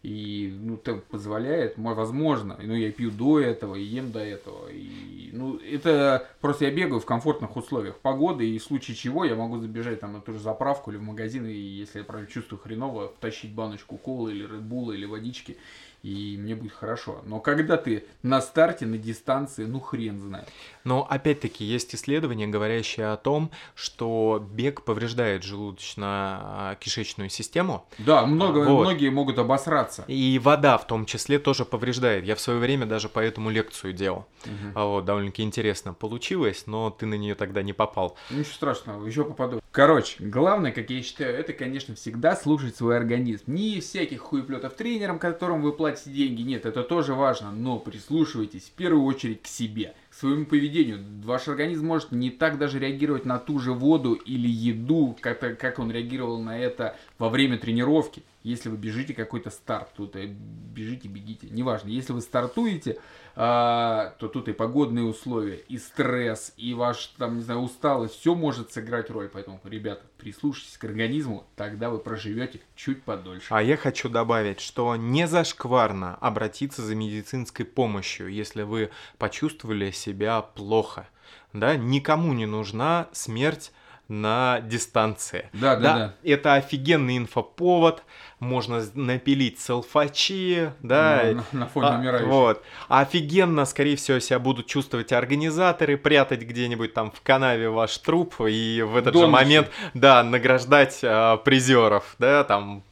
[0.04, 5.30] и ну так позволяет, возможно, ну я пью до этого и ем до этого, и
[5.32, 9.60] ну это просто я бегаю в комфортных условиях погоды и в случае чего я могу
[9.60, 13.14] забежать там на ту же заправку или в магазин и если я правильно чувствую хреново,
[13.18, 15.58] втащить баночку колы или редбула или водички
[16.04, 17.22] и мне будет хорошо.
[17.26, 20.50] Но когда ты на старте, на дистанции, ну хрен знает.
[20.84, 27.88] Но опять-таки есть исследования, говорящие о том, что бег повреждает желудочно-кишечную систему.
[28.00, 28.82] Да, много, вот.
[28.82, 30.04] многие могут обосраться.
[30.08, 32.26] И вода в том числе тоже повреждает.
[32.26, 34.26] Я в свое время даже по этому лекцию делал.
[34.46, 34.84] Угу.
[34.84, 38.18] Вот, довольно-таки интересно получилось, но ты на нее тогда не попал.
[38.30, 39.62] Ничего страшного, еще попаду.
[39.72, 43.44] Короче, главное, как я считаю, это, конечно, всегда слушать свой организм.
[43.48, 48.64] Не всяких хуеплетов тренерам, которым вы платите платите деньги, нет, это тоже важно, но прислушивайтесь
[48.64, 51.04] в первую очередь к себе, к своему поведению.
[51.24, 55.80] Ваш организм может не так даже реагировать на ту же воду или еду, как, как
[55.80, 58.24] он реагировал на это во время тренировки.
[58.44, 61.88] Если вы бежите какой-то старт, тут э, бежите, бегите, неважно.
[61.88, 63.00] Если вы стартуете,
[63.36, 68.36] а, то тут и погодные условия, и стресс, и ваш, там, не знаю, усталость, все
[68.36, 69.30] может сыграть роль.
[69.32, 73.48] Поэтому, ребята, прислушайтесь к организму, тогда вы проживете чуть подольше.
[73.50, 80.42] А я хочу добавить, что не зашкварно обратиться за медицинской помощью, если вы почувствовали себя
[80.42, 81.08] плохо.
[81.54, 83.72] Да, никому не нужна смерть
[84.14, 85.50] на дистанции.
[85.54, 86.14] Да, да, да, да.
[86.24, 88.04] Это офигенный инфоповод,
[88.40, 91.44] можно напилить селфачи, да.
[91.52, 92.28] На, на фоне а, умирающих.
[92.28, 92.64] Вот.
[92.90, 98.84] Офигенно, скорее всего, себя будут чувствовать организаторы, прятать где-нибудь там в канаве ваш труп и
[98.88, 99.26] в этот Доныши.
[99.26, 102.84] же момент, да, награждать а, призеров, да, там.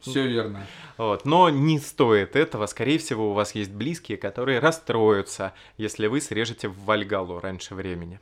[0.00, 0.64] Все верно.
[0.96, 1.24] Вот.
[1.24, 2.66] Но не стоит этого.
[2.66, 8.20] Скорее всего, у вас есть близкие, которые расстроятся, если вы срежете в Вальгалу раньше времени.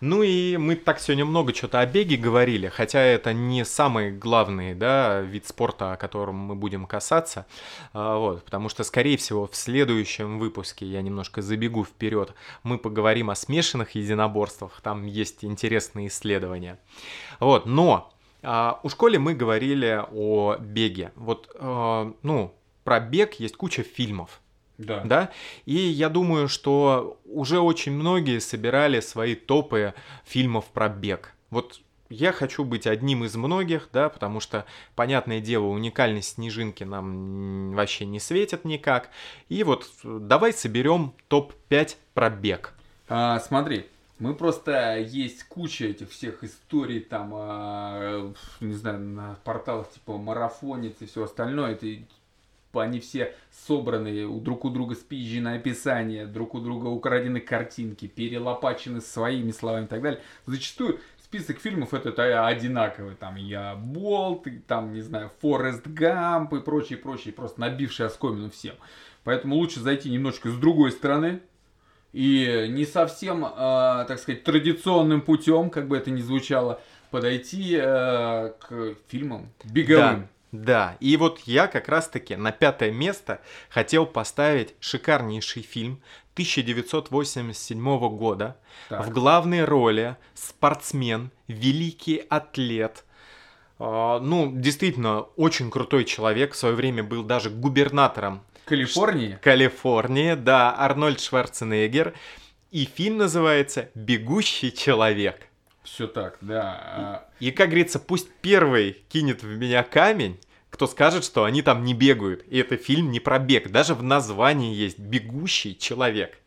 [0.00, 4.74] Ну и мы так сегодня много что-то о беге говорили, хотя это не самый главный
[4.74, 7.46] да, вид спорта, о котором мы будем касаться.
[7.92, 13.30] А, вот, потому что, скорее всего, в следующем выпуске, я немножко забегу вперед, мы поговорим
[13.30, 14.80] о смешанных единоборствах.
[14.82, 16.78] Там есть интересные исследования.
[17.40, 21.12] Вот, но а, у школе мы говорили о беге.
[21.16, 24.40] Вот, а, ну, про бег есть куча фильмов.
[24.78, 25.00] Да.
[25.04, 25.30] да.
[25.64, 31.32] И я думаю, что уже очень многие собирали свои топы фильмов про бег.
[31.50, 37.72] Вот я хочу быть одним из многих, да, потому что, понятное дело, уникальность снежинки нам
[37.72, 39.10] вообще не светит никак.
[39.48, 42.74] И вот давай соберем топ-5 про бег.
[43.08, 43.86] А, смотри,
[44.18, 50.94] Мы просто есть куча этих всех историй там, а, не знаю, на порталах типа Марафонец
[51.00, 51.72] и все остальное.
[51.72, 51.86] Это
[52.82, 53.34] они все
[53.66, 59.88] собраны друг у друга спизжены описания, друг у друга украдены картинки, перелопачены своими словами и
[59.88, 60.20] так далее.
[60.46, 63.14] Зачастую список фильмов этот одинаковый.
[63.14, 68.74] Там я Болт, там, не знаю, Форест Гамп и прочее, прочее, просто набивший оскомину всем.
[69.24, 71.40] Поэтому лучше зайти немножко с другой стороны,
[72.12, 73.48] и не совсем, э,
[74.08, 80.20] так сказать, традиционным путем, как бы это ни звучало, подойти э, к фильмам беговым.
[80.20, 80.28] Да.
[80.52, 86.00] Да, и вот я как раз-таки на пятое место хотел поставить шикарнейший фильм
[86.34, 88.56] 1987 года.
[88.88, 89.06] Так.
[89.06, 93.04] В главной роли спортсмен, великий атлет,
[93.78, 99.38] э, ну, действительно, очень крутой человек, в свое время был даже губернатором Калифорнии?
[99.40, 102.14] Калифорния, да, Арнольд Шварценеггер.
[102.72, 105.48] И фильм называется «Бегущий человек».
[105.86, 107.28] Все так, да.
[107.38, 111.84] И, и, как говорится, пусть первый кинет в меня камень, кто скажет, что они там
[111.84, 112.44] не бегают.
[112.48, 113.70] И это фильм не про бег.
[113.70, 116.38] Даже в названии есть «Бегущий человек».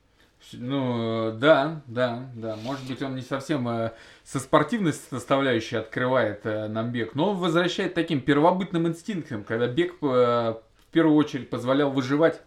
[0.52, 2.58] Ну, да, да, да.
[2.58, 7.38] Может быть, он не совсем э, со спортивной составляющей открывает э, нам бег, но он
[7.38, 12.42] возвращает таким первобытным инстинктам, когда бег э, в первую очередь позволял выживать.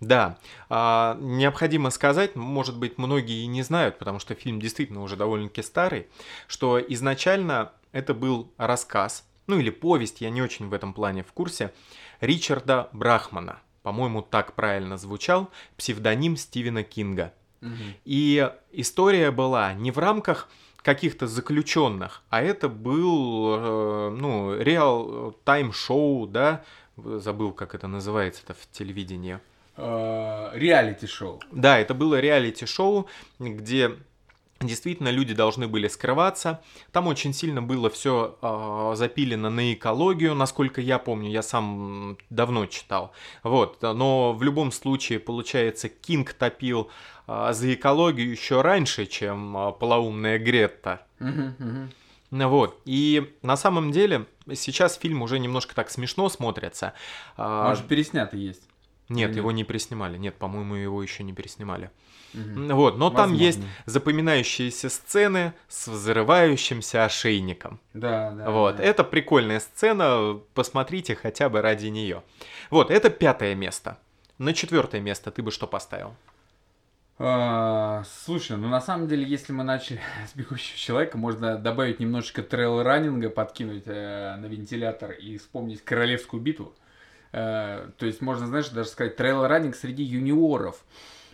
[0.00, 0.38] Да,
[0.70, 5.62] а, необходимо сказать, может быть, многие и не знают, потому что фильм действительно уже довольно-таки
[5.62, 6.06] старый,
[6.46, 11.32] что изначально это был рассказ, ну или повесть, я не очень в этом плане в
[11.32, 11.72] курсе,
[12.20, 13.60] Ричарда Брахмана.
[13.82, 17.32] По-моему, так правильно звучал, псевдоним Стивена Кинга.
[17.62, 17.72] Угу.
[18.04, 20.48] И история была не в рамках
[20.82, 26.64] каких-то заключенных, а это был, э, ну, реал тайм-шоу, да,
[26.96, 29.40] забыл, как это называется-то в телевидении.
[29.80, 31.40] Э, реалити-шоу.
[31.50, 33.06] Да, это было реалити-шоу,
[33.38, 33.96] где
[34.62, 36.60] Действительно, люди должны были скрываться.
[36.92, 42.66] Там очень сильно было все э, запилено на экологию, насколько я помню, я сам давно
[42.66, 43.12] читал.
[43.42, 46.90] Вот, но в любом случае, получается, Кинг топил
[47.26, 51.06] э, за экологию еще раньше, чем э, полоумная Гретта.
[52.30, 52.80] Вот.
[52.84, 56.92] И на самом деле сейчас фильм уже немножко так смешно смотрится.
[57.36, 58.69] А, Может, переснятый есть?
[59.10, 60.16] Нет, Или его не переснимали.
[60.16, 61.90] Нет, по-моему, его еще не переснимали.
[62.32, 62.74] Угу.
[62.74, 63.16] Вот, но Возможно.
[63.16, 67.80] там есть запоминающиеся сцены с взрывающимся ошейником.
[67.92, 68.50] Да, да.
[68.50, 68.84] Вот, да.
[68.84, 72.22] это прикольная сцена, посмотрите хотя бы ради нее.
[72.70, 73.98] Вот, это пятое место.
[74.38, 76.14] На четвертое место ты бы что поставил?
[77.18, 80.00] А, слушай, ну на самом деле, если мы начали
[80.32, 86.74] с бегущего человека, можно добавить немножечко трейл-раннинга, подкинуть э, на вентилятор и вспомнить королевскую битву.
[87.32, 90.84] Э, то есть можно, знаешь, даже сказать trail running среди юниоров.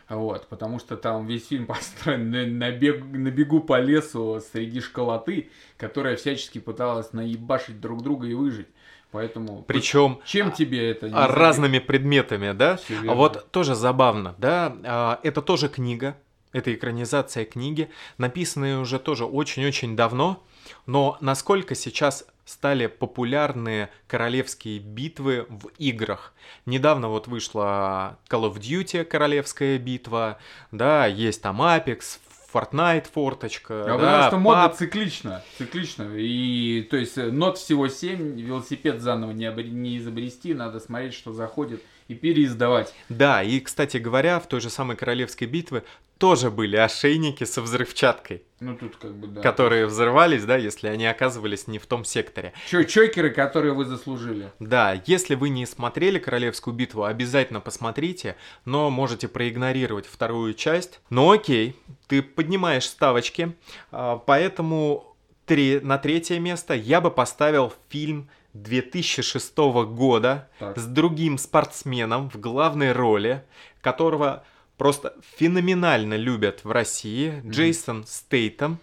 [0.09, 4.81] Вот, потому что там весь фильм построен на, на, бег, на бегу по лесу среди
[4.81, 8.69] школоты, которая всячески пыталась наебашить друг друга и выжить.
[9.13, 11.09] Поэтому причем чем тебе это?
[11.09, 12.79] Не разными предметами, да?
[13.09, 14.77] А вот тоже забавно, да?
[14.85, 16.17] А, это тоже книга,
[16.53, 20.45] это экранизация книги, написанная уже тоже очень-очень давно,
[20.87, 26.33] но насколько сейчас стали популярны королевские битвы в играх.
[26.65, 30.39] Недавно вот вышла Call of Duty королевская битва,
[30.71, 32.21] да, есть там Apex,
[32.53, 33.83] Fortnite форточка.
[33.83, 34.77] А да, потому что мода пап...
[34.77, 36.05] циклична, циклично.
[36.15, 39.63] И то есть нот всего 7, велосипед заново не, обр...
[39.63, 42.95] не изобрести, надо смотреть, что заходит и переиздавать.
[43.09, 45.85] Да, и, кстати говоря, в той же самой королевской битве
[46.19, 48.43] тоже были ошейники со взрывчаткой.
[48.61, 49.43] Ну, тут как бы, да.
[49.43, 52.55] Которые взрывались, да, если они оказывались не в том секторе.
[52.69, 54.51] Чё, чокеры, которые вы заслужили.
[54.59, 61.01] Да, если вы не смотрели Королевскую битву, обязательно посмотрите, но можете проигнорировать вторую часть.
[61.11, 61.77] Ну окей,
[62.09, 63.55] ты поднимаешь ставочки,
[63.91, 65.15] а, поэтому
[65.45, 68.31] три, на третье место я бы поставил фильм
[68.63, 70.79] 2006 года так.
[70.79, 73.45] с другим спортсменом в главной роли,
[73.81, 74.45] которого
[74.77, 77.51] просто феноменально любят в России, mm-hmm.
[77.51, 78.79] Джейсон Стейтом.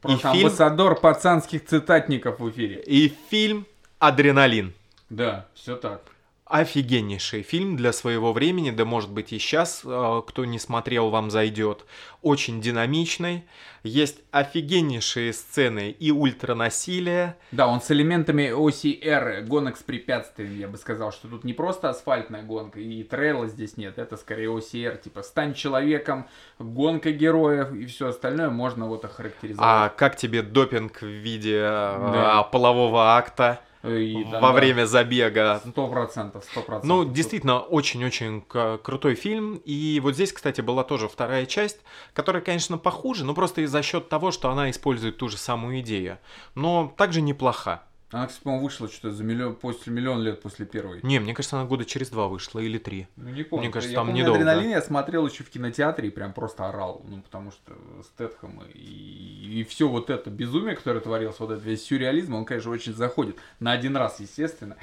[0.00, 0.46] Просто и фильм...
[0.46, 2.82] амбассадор пацанских цитатников в эфире.
[2.82, 3.66] И фильм
[3.98, 4.72] «Адреналин».
[5.10, 6.02] Да, все так
[6.50, 11.30] офигеннейший фильм для своего времени, да может быть и сейчас, э, кто не смотрел, вам
[11.30, 11.86] зайдет.
[12.22, 13.44] Очень динамичный,
[13.84, 17.38] есть офигеннейшие сцены и ультранасилия.
[17.52, 21.88] Да, он с элементами OCR, гонок с препятствиями, я бы сказал, что тут не просто
[21.88, 26.26] асфальтная гонка, и трейла здесь нет, это скорее OCR, типа стань человеком,
[26.58, 29.66] гонка героев и все остальное можно вот охарактеризовать.
[29.66, 32.42] А как тебе допинг в виде э, да.
[32.42, 33.60] полового акта?
[33.82, 34.52] И, да, во да.
[34.52, 35.62] время забега.
[35.66, 36.88] Сто процентов, сто процентов.
[36.88, 38.42] Ну, действительно, очень-очень
[38.82, 39.60] крутой фильм.
[39.64, 41.78] И вот здесь, кстати, была тоже вторая часть,
[42.12, 45.80] которая, конечно, похуже, но просто и за счет того, что она использует ту же самую
[45.80, 46.18] идею.
[46.54, 47.82] Но также неплоха.
[48.12, 50.98] Она, кстати, по-моему, вышла что-то за миллион, после миллион лет после первой.
[51.04, 53.06] Не, мне кажется, она года через два вышла или три.
[53.16, 53.64] Ну, не помню.
[53.64, 54.40] Мне кажется, я там помню, недолго.
[54.40, 57.02] адреналин я смотрел еще в кинотеатре и прям просто орал.
[57.06, 61.84] Ну, потому что Стэтхэм и, и все вот это безумие, которое творилось, вот этот весь
[61.84, 63.36] сюрреализм, он, конечно, очень заходит.
[63.60, 64.76] На один раз, естественно.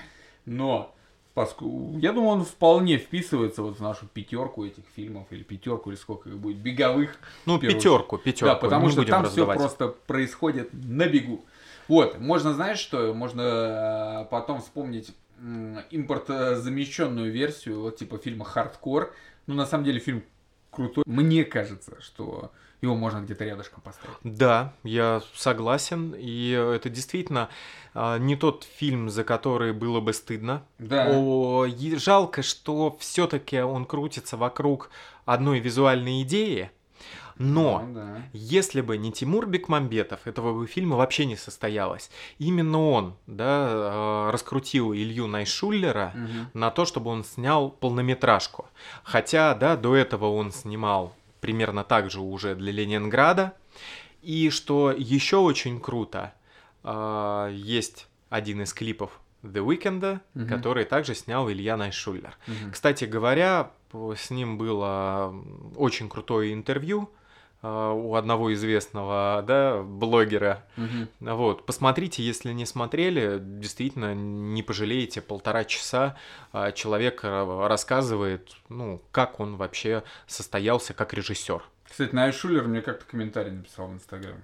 [0.45, 0.95] Но
[1.33, 5.97] поскольку, я думаю, он вполне вписывается вот в нашу пятерку этих фильмов, или пятерку, или
[5.97, 7.17] сколько их будет, беговых.
[7.45, 8.45] Ну, пятерку, пятерку.
[8.45, 11.43] Да, потому не что там все просто происходит на бегу.
[11.87, 19.13] Вот, можно, знаешь что, можно э, потом вспомнить м, импортозамещенную версию, вот типа фильма «Хардкор».
[19.45, 20.23] Ну, на самом деле, фильм
[20.71, 21.03] крутой.
[21.07, 24.17] Мне кажется, что его можно где-то рядышком поставить.
[24.23, 26.13] Да, я согласен.
[26.17, 27.49] И это действительно
[27.93, 30.63] а, не тот фильм, за который было бы стыдно.
[30.77, 31.07] Да.
[31.09, 34.91] О, и жалко, что все-таки он крутится вокруг
[35.25, 36.69] одной визуальной идеи.
[37.39, 38.21] Но Ну да.
[38.33, 42.09] если бы не Тимур Бекмамбетов, этого бы фильма вообще не состоялось.
[42.39, 43.67] Именно он, да,
[44.27, 46.49] э, раскрутил Илью Найшуллера Мгм.
[46.53, 48.65] на то, чтобы он снял полнометражку.
[49.03, 53.53] Хотя, да, до этого он снимал примерно так же уже для Ленинграда.
[54.21, 56.33] И что еще очень круто,
[56.83, 60.47] э, есть один из клипов The Weeknd, Мгм.
[60.49, 62.35] который также снял Илья Найшуллер.
[62.47, 62.71] Мгм.
[62.71, 65.33] Кстати говоря, с ним было
[65.77, 67.09] очень крутое интервью
[67.63, 70.63] у одного известного да, блогера.
[70.75, 71.09] Мгм.
[71.19, 75.21] Вот, посмотрите, если не смотрели, действительно не пожалеете.
[75.21, 76.15] Полтора часа
[76.51, 81.63] а, человек э, рассказывает, ну, как он вообще состоялся как режиссер.
[81.89, 84.43] Кстати, Най Шулер мне как-то комментарий написал в Инстаграме.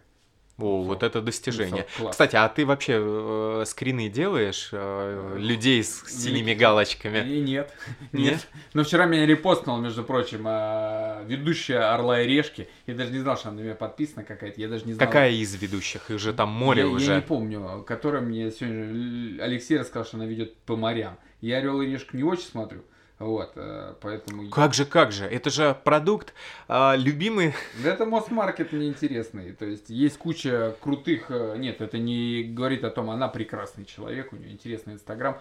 [0.60, 1.88] О, вот это достижение.
[1.98, 2.12] Класс.
[2.12, 6.60] Кстати, а ты вообще э, скрины делаешь э, людей с синими Великий.
[6.60, 7.28] галочками?
[7.28, 7.74] И нет.
[8.12, 8.34] Нет?
[8.34, 8.48] Нет.
[8.76, 12.70] Но вчера меня репостнул, между прочим, а, ведущая Орла и Решки.
[12.86, 14.62] Я даже не знал, что она на меня подписана какая-то.
[14.62, 15.08] Я даже не знал.
[15.08, 16.12] Какая из ведущих?
[16.12, 17.12] Их же там море я, уже.
[17.12, 21.18] Я не помню, которая мне сегодня Алексей рассказал, что она ведет по морям.
[21.42, 22.84] Я Орел и Решку не очень смотрю.
[23.24, 24.50] Вот, э, поэтому...
[24.50, 25.26] Как же, как же?
[25.26, 26.34] Это же продукт
[26.68, 27.54] а, любимый.
[27.84, 29.54] Да это Мосмаркет мне интересный.
[29.54, 31.26] То есть есть куча крутых...
[31.30, 35.38] э, Нет, это не говорит о том, она прекрасный человек, у нее интересный Инстаграм.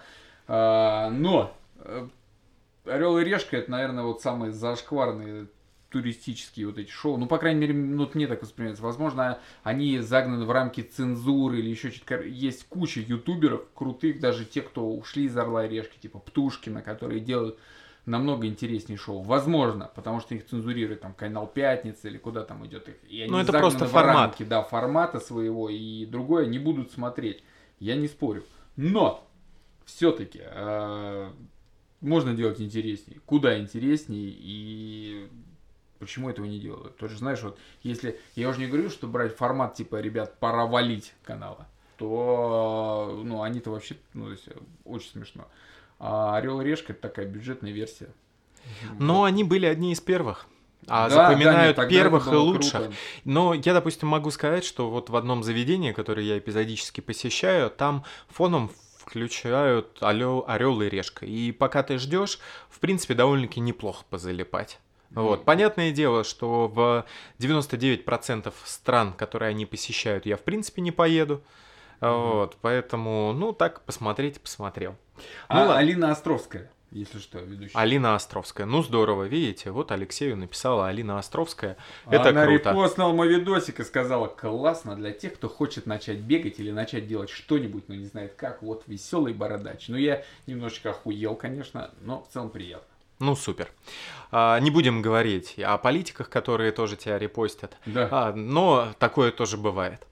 [0.47, 1.55] А, Но
[2.85, 5.47] Орел и Решка это, наверное, вот самые зашкварные
[5.93, 7.17] туристические вот эти шоу.
[7.17, 8.83] Ну, по крайней мере, ну, вот мне так воспринимается.
[8.83, 12.23] Возможно, они загнаны в рамки цензуры или еще что-то.
[12.23, 17.21] Есть куча ютуберов крутых, даже те, кто ушли из Орла и Решки, типа Птушкина, которые
[17.21, 17.57] делают
[18.05, 19.21] намного интереснее шоу.
[19.21, 22.95] Возможно, потому что их цензурирует там канал Пятница или куда там идет их.
[23.07, 24.15] И они Ну, это просто формат.
[24.15, 27.43] рамки, да, формата своего, и другое не будут смотреть.
[27.79, 28.43] Я не спорю.
[28.75, 29.25] Но
[29.85, 30.41] все-таки
[32.01, 33.21] можно делать интереснее.
[33.25, 35.29] Куда интереснее и
[36.03, 36.97] почему этого не делают?
[36.97, 41.13] Тоже знаешь, вот если я уже не говорю, что брать формат типа, ребят, пора валить
[41.23, 44.47] канала, то ну они-то вообще, ну, то есть,
[44.85, 45.47] очень смешно.
[45.99, 48.09] А Орел и Решка это такая бюджетная версия.
[48.99, 50.47] Но они были одни из первых.
[50.87, 52.71] А Да, да, запоминают нет, тогда первых и лучших.
[52.71, 52.93] круто.
[53.23, 58.03] Но я, допустим, могу сказать, что вот в одном заведении, которое я эпизодически посещаю, там
[58.27, 61.25] фоном включают орел, орел и решка.
[61.25, 62.39] И пока ты ждешь,
[62.69, 64.79] в принципе, довольно-таки неплохо позалипать.
[65.13, 65.45] Вот.
[65.45, 67.05] Понятное дело, что в
[67.39, 71.41] 99% стран, которые они посещают, я в принципе не поеду.
[72.01, 74.95] Вот, поэтому, ну, так посмотреть, посмотрел.
[75.47, 75.77] А Ну ладно.
[75.77, 77.77] Алина Островская, если что, ведущая.
[77.77, 78.65] Алина Островская.
[78.65, 81.77] Ну, здорово, видите, вот Алексею написала Алина Островская.
[82.09, 82.71] Это Она круто.
[82.71, 87.29] репостнула мой видосик и сказала, классно для тех, кто хочет начать бегать или начать делать
[87.29, 88.61] что-нибудь, но не знает как.
[88.61, 89.87] Вот веселый бородач.
[89.87, 92.92] Ну, я немножечко охуел, конечно, но в целом приятно.
[93.19, 93.71] Ну, супер.
[94.31, 97.77] А, не будем говорить о политиках, которые тоже тебя репостят.
[97.85, 100.05] Да, А, но такое тоже бывает.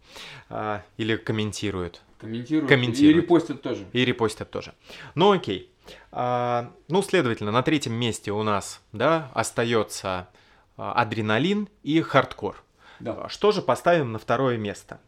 [0.49, 2.01] А, или комментируют.
[2.19, 2.69] комментируют.
[2.69, 3.17] комментируют.
[3.17, 3.85] И репостят тоже.
[3.93, 4.73] И репостят тоже.
[5.15, 5.71] Ну, окей.
[6.11, 10.29] А, ну, следовательно, на третьем месте у нас, да, остается
[10.77, 12.63] а, адреналин и хардкор.
[12.99, 13.27] Да.
[13.29, 14.99] Что же поставим на второе место?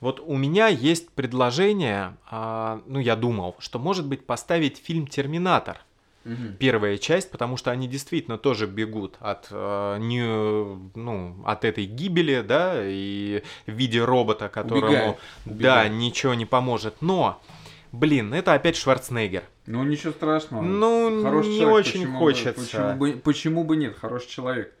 [0.00, 5.78] Вот у меня есть предложение, а, ну, я думал, что, может быть, поставить фильм «Терминатор».
[6.26, 6.56] Мгм.
[6.58, 10.24] первая часть, потому что они действительно тоже бегут от, э, не,
[10.98, 16.96] ну, от этой гибели, да, и в виде робота, которому, Убегают, да, ничего не поможет.
[17.00, 17.40] Но,
[17.92, 19.44] блин, это опять Шварценеггер.
[19.66, 20.62] Ну, ничего страшного.
[20.62, 22.52] Ну, Хороший не человек, очень почему бы- хочется.
[22.60, 23.96] почему, бы, почему бы нет?
[23.96, 24.72] Хороший человек.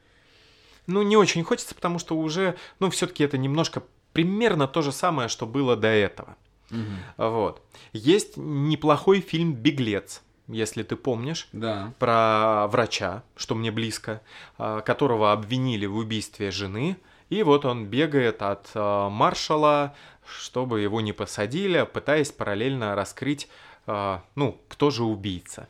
[0.88, 3.82] Ну, не очень хочется, потому что уже, ну, все-таки это немножко
[4.12, 6.36] примерно то же самое, что было до этого.
[7.16, 7.62] Вот.
[7.92, 11.92] Есть неплохой фильм «Беглец», если ты помнишь, Да.
[11.98, 14.20] про врача, что мне близко,
[14.58, 16.96] а, которого обвинили в убийстве жены,
[17.28, 19.94] и вот он бегает от а, маршала,
[20.26, 23.48] чтобы его не посадили, пытаясь параллельно раскрыть,
[23.86, 25.68] а, ну, кто же убийца.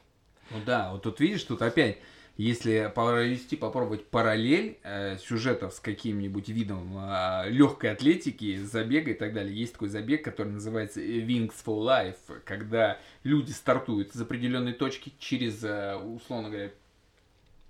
[0.50, 1.98] Ну да, вот тут видишь, тут опять,
[2.36, 9.32] если провести, попробовать параллель э, сюжетов с каким-нибудь видом э, легкой атлетики, забега и так
[9.32, 15.14] далее, есть такой забег, который называется Wings for Life, когда люди стартуют из определенной точки
[15.18, 16.70] через, э, условно говоря,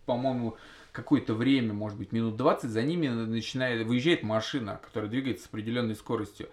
[0.04, 0.56] по-моему,
[0.90, 5.94] какое-то время, может быть, минут 20, за ними начинает, выезжает машина, которая двигается с определенной
[5.94, 6.48] скоростью.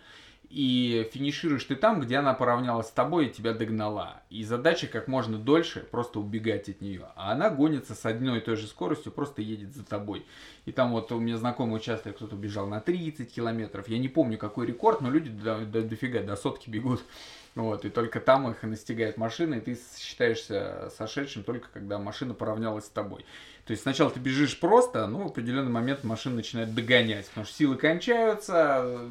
[0.56, 4.22] И финишируешь ты там, где она поравнялась с тобой и тебя догнала.
[4.30, 7.08] И задача как можно дольше просто убегать от нее.
[7.16, 10.28] А она гонится с одной и той же скоростью, просто едет за тобой.
[10.66, 13.88] И там вот у меня знакомый участок, кто-то бежал на 30 километров.
[13.88, 17.01] Я не помню, какой рекорд, но люди до, до, дофига, до сотки бегут.
[17.56, 22.86] Вот, и только там их настигает машина, и ты считаешься сошедшим только когда машина поравнялась
[22.86, 23.28] с тобой.
[23.66, 27.56] То есть сначала ты бежишь просто, но в определенный момент машина начинает догонять, потому что
[27.56, 29.08] силы кончаются,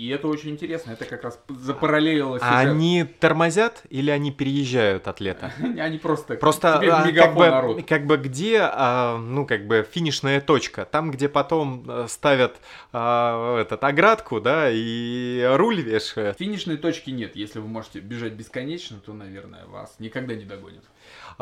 [0.00, 0.92] и это очень интересно.
[0.92, 5.52] Это как раз запараллелило А они тормозят или они переезжают атлета?
[5.60, 7.86] Они просто, Просто а, как, бы, орут.
[7.86, 12.56] как бы где, а, ну как бы финишная точка, там где потом а, ставят
[12.94, 16.38] а, этот оградку, да, и руль вешают.
[16.38, 17.36] Финишной точки нет.
[17.36, 20.84] Если вы можете бежать бесконечно, то, наверное, вас никогда не догонят.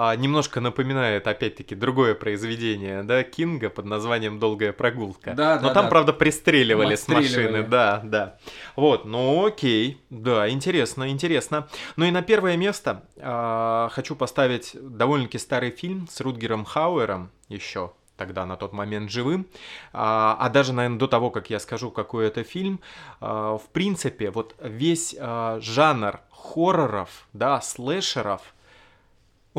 [0.01, 5.35] А, немножко напоминает, опять-таки, другое произведение, да, Кинга под названием «Долгая прогулка».
[5.35, 5.91] Да, Но да, там, да.
[5.91, 8.39] правда, пристреливали с машины, да, да.
[8.77, 11.67] Вот, ну окей, да, интересно, интересно.
[11.97, 17.91] Ну и на первое место а, хочу поставить довольно-таки старый фильм с Рутгером Хауэром еще
[18.17, 19.49] тогда на тот момент живым,
[19.93, 22.79] а, а даже, наверное, до того, как я скажу, какой это фильм,
[23.21, 28.43] а, в принципе, вот весь а, жанр хорроров, да, слэшеров,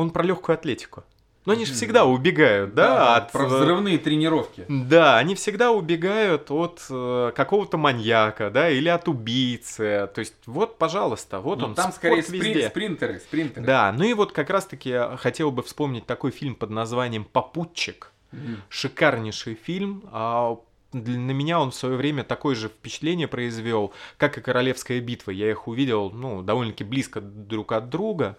[0.00, 1.04] он про легкую атлетику.
[1.46, 3.32] Но они же всегда убегают, да, от...
[3.32, 4.66] про э, взрывные тренировки.
[4.68, 10.06] Да, они всегда убегают от э, какого-то маньяка, да, или от убийцы.
[10.14, 12.68] То есть, вот, пожалуйста, вот Ну, он, там скорее сприн- везде.
[12.68, 13.64] спринтеры, спринтеры.
[13.64, 18.12] Да, ну и вот как раз-таки я хотел бы вспомнить такой фильм под названием «Попутчик».
[18.32, 18.58] Мгм.
[18.68, 20.04] Шикарнейший фильм.
[20.12, 20.58] а,
[20.92, 25.30] для- на меня он в свое время такое же впечатление произвел, как и «Королевская битва».
[25.30, 28.36] Я их увидел, ну, довольно-таки близко друг от друга.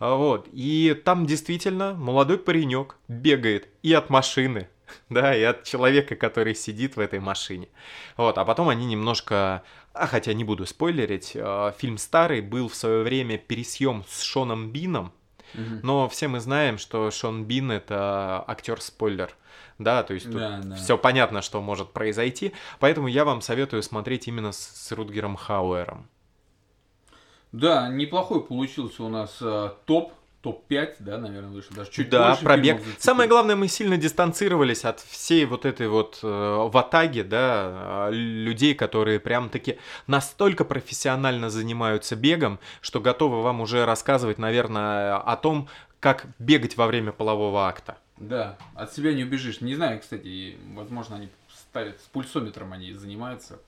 [0.00, 0.48] Вот.
[0.52, 4.68] И там действительно молодой паренек бегает и от машины,
[5.08, 7.68] да, и от человека, который сидит в этой машине.
[8.16, 8.38] Вот.
[8.38, 9.62] А потом они немножко...
[9.92, 14.70] А хотя не буду спойлерить, а, фильм старый был в свое время пересъем с Шоном
[14.70, 15.12] Бином,
[15.82, 19.34] но все мы знаем, что Шон Бин это актер-спойлер.
[19.78, 20.76] Да, то есть тут Да, да.
[20.76, 22.52] все понятно, что может произойти.
[22.78, 26.06] Поэтому я вам советую смотреть именно с, с Рутгером Хауэром.
[27.52, 32.44] Да, неплохой получился у нас э, топ, топ-5, да, наверное, выше, даже чуть да, больше
[32.44, 32.76] пробег.
[32.76, 33.02] фильмов зацепил.
[33.02, 38.74] Самое главное, мы сильно дистанцировались от всей вот этой вот э, ватаги, да, э, людей,
[38.74, 45.68] которые прям таки настолько профессионально занимаются бегом, что готовы вам уже рассказывать, наверное, о том,
[45.98, 47.98] как бегать во время полового акта.
[48.16, 49.60] Да, от себя не убежишь.
[49.60, 51.28] Не знаю, кстати, возможно, они
[51.70, 53.58] ставят с пульсометром, они занимаются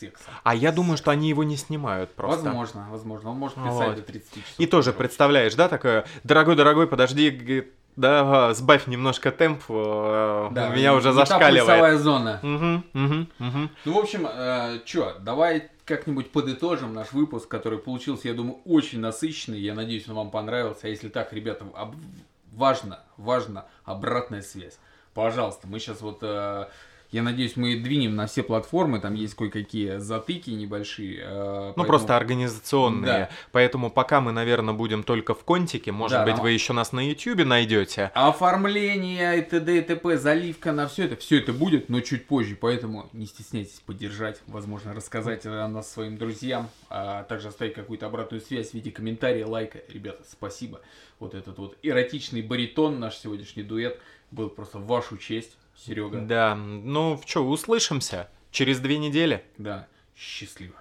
[0.00, 0.32] сексом.
[0.42, 2.44] А я думаю, что они его не снимают просто.
[2.44, 3.30] Возможно, возможно.
[3.30, 3.96] Он может писать Вот.
[3.96, 4.54] до 30 часов.
[4.58, 10.94] И тоже представляешь, да, такое, дорогой-дорогой, подожди, да, сбавь немножко темп, э, Да, у меня
[10.94, 11.66] уже зашкаливает.
[11.66, 12.38] пульсовая зона.
[12.42, 13.70] Мгм, мгм, мгм.
[13.84, 19.00] Ну, в общем, э, чё, давай как-нибудь подытожим наш выпуск, который получился, я думаю, очень
[19.00, 19.58] насыщенный.
[19.60, 20.86] Я надеюсь, он вам понравился.
[20.86, 21.96] А если так, ребята, об-
[22.52, 24.78] важно, важно обратная связь.
[25.14, 26.18] Пожалуйста, мы сейчас вот...
[26.22, 26.66] э,
[27.12, 31.20] я надеюсь, мы двинем на все платформы, там есть кое-какие затыки небольшие.
[31.22, 33.06] э, Ну, поэтому- просто организационные.
[33.06, 33.30] Да.
[33.52, 35.92] Поэтому пока мы, наверное, будем только в контике.
[35.92, 38.10] Может Да, быть, нам- вы еще нас на Ютьюбе найдете.
[38.14, 39.78] Оформление и т.д.
[39.78, 43.80] и т.п., заливка на все это, все это будет, но чуть позже, поэтому не стесняйтесь
[43.86, 48.90] поддержать, возможно, рассказать о нас своим друзьям, а также оставить какую-то обратную связь в виде
[48.90, 49.80] комментария, лайка.
[49.88, 50.80] Ребята, спасибо.
[51.18, 53.98] Вот этот вот эротичный баритон, наш сегодняшний дуэт,
[54.30, 55.56] был просто в вашу честь,
[55.86, 56.20] Серега.
[56.20, 59.44] Да, ну, что, услышимся через две недели.
[59.58, 60.79] Да, счастливо.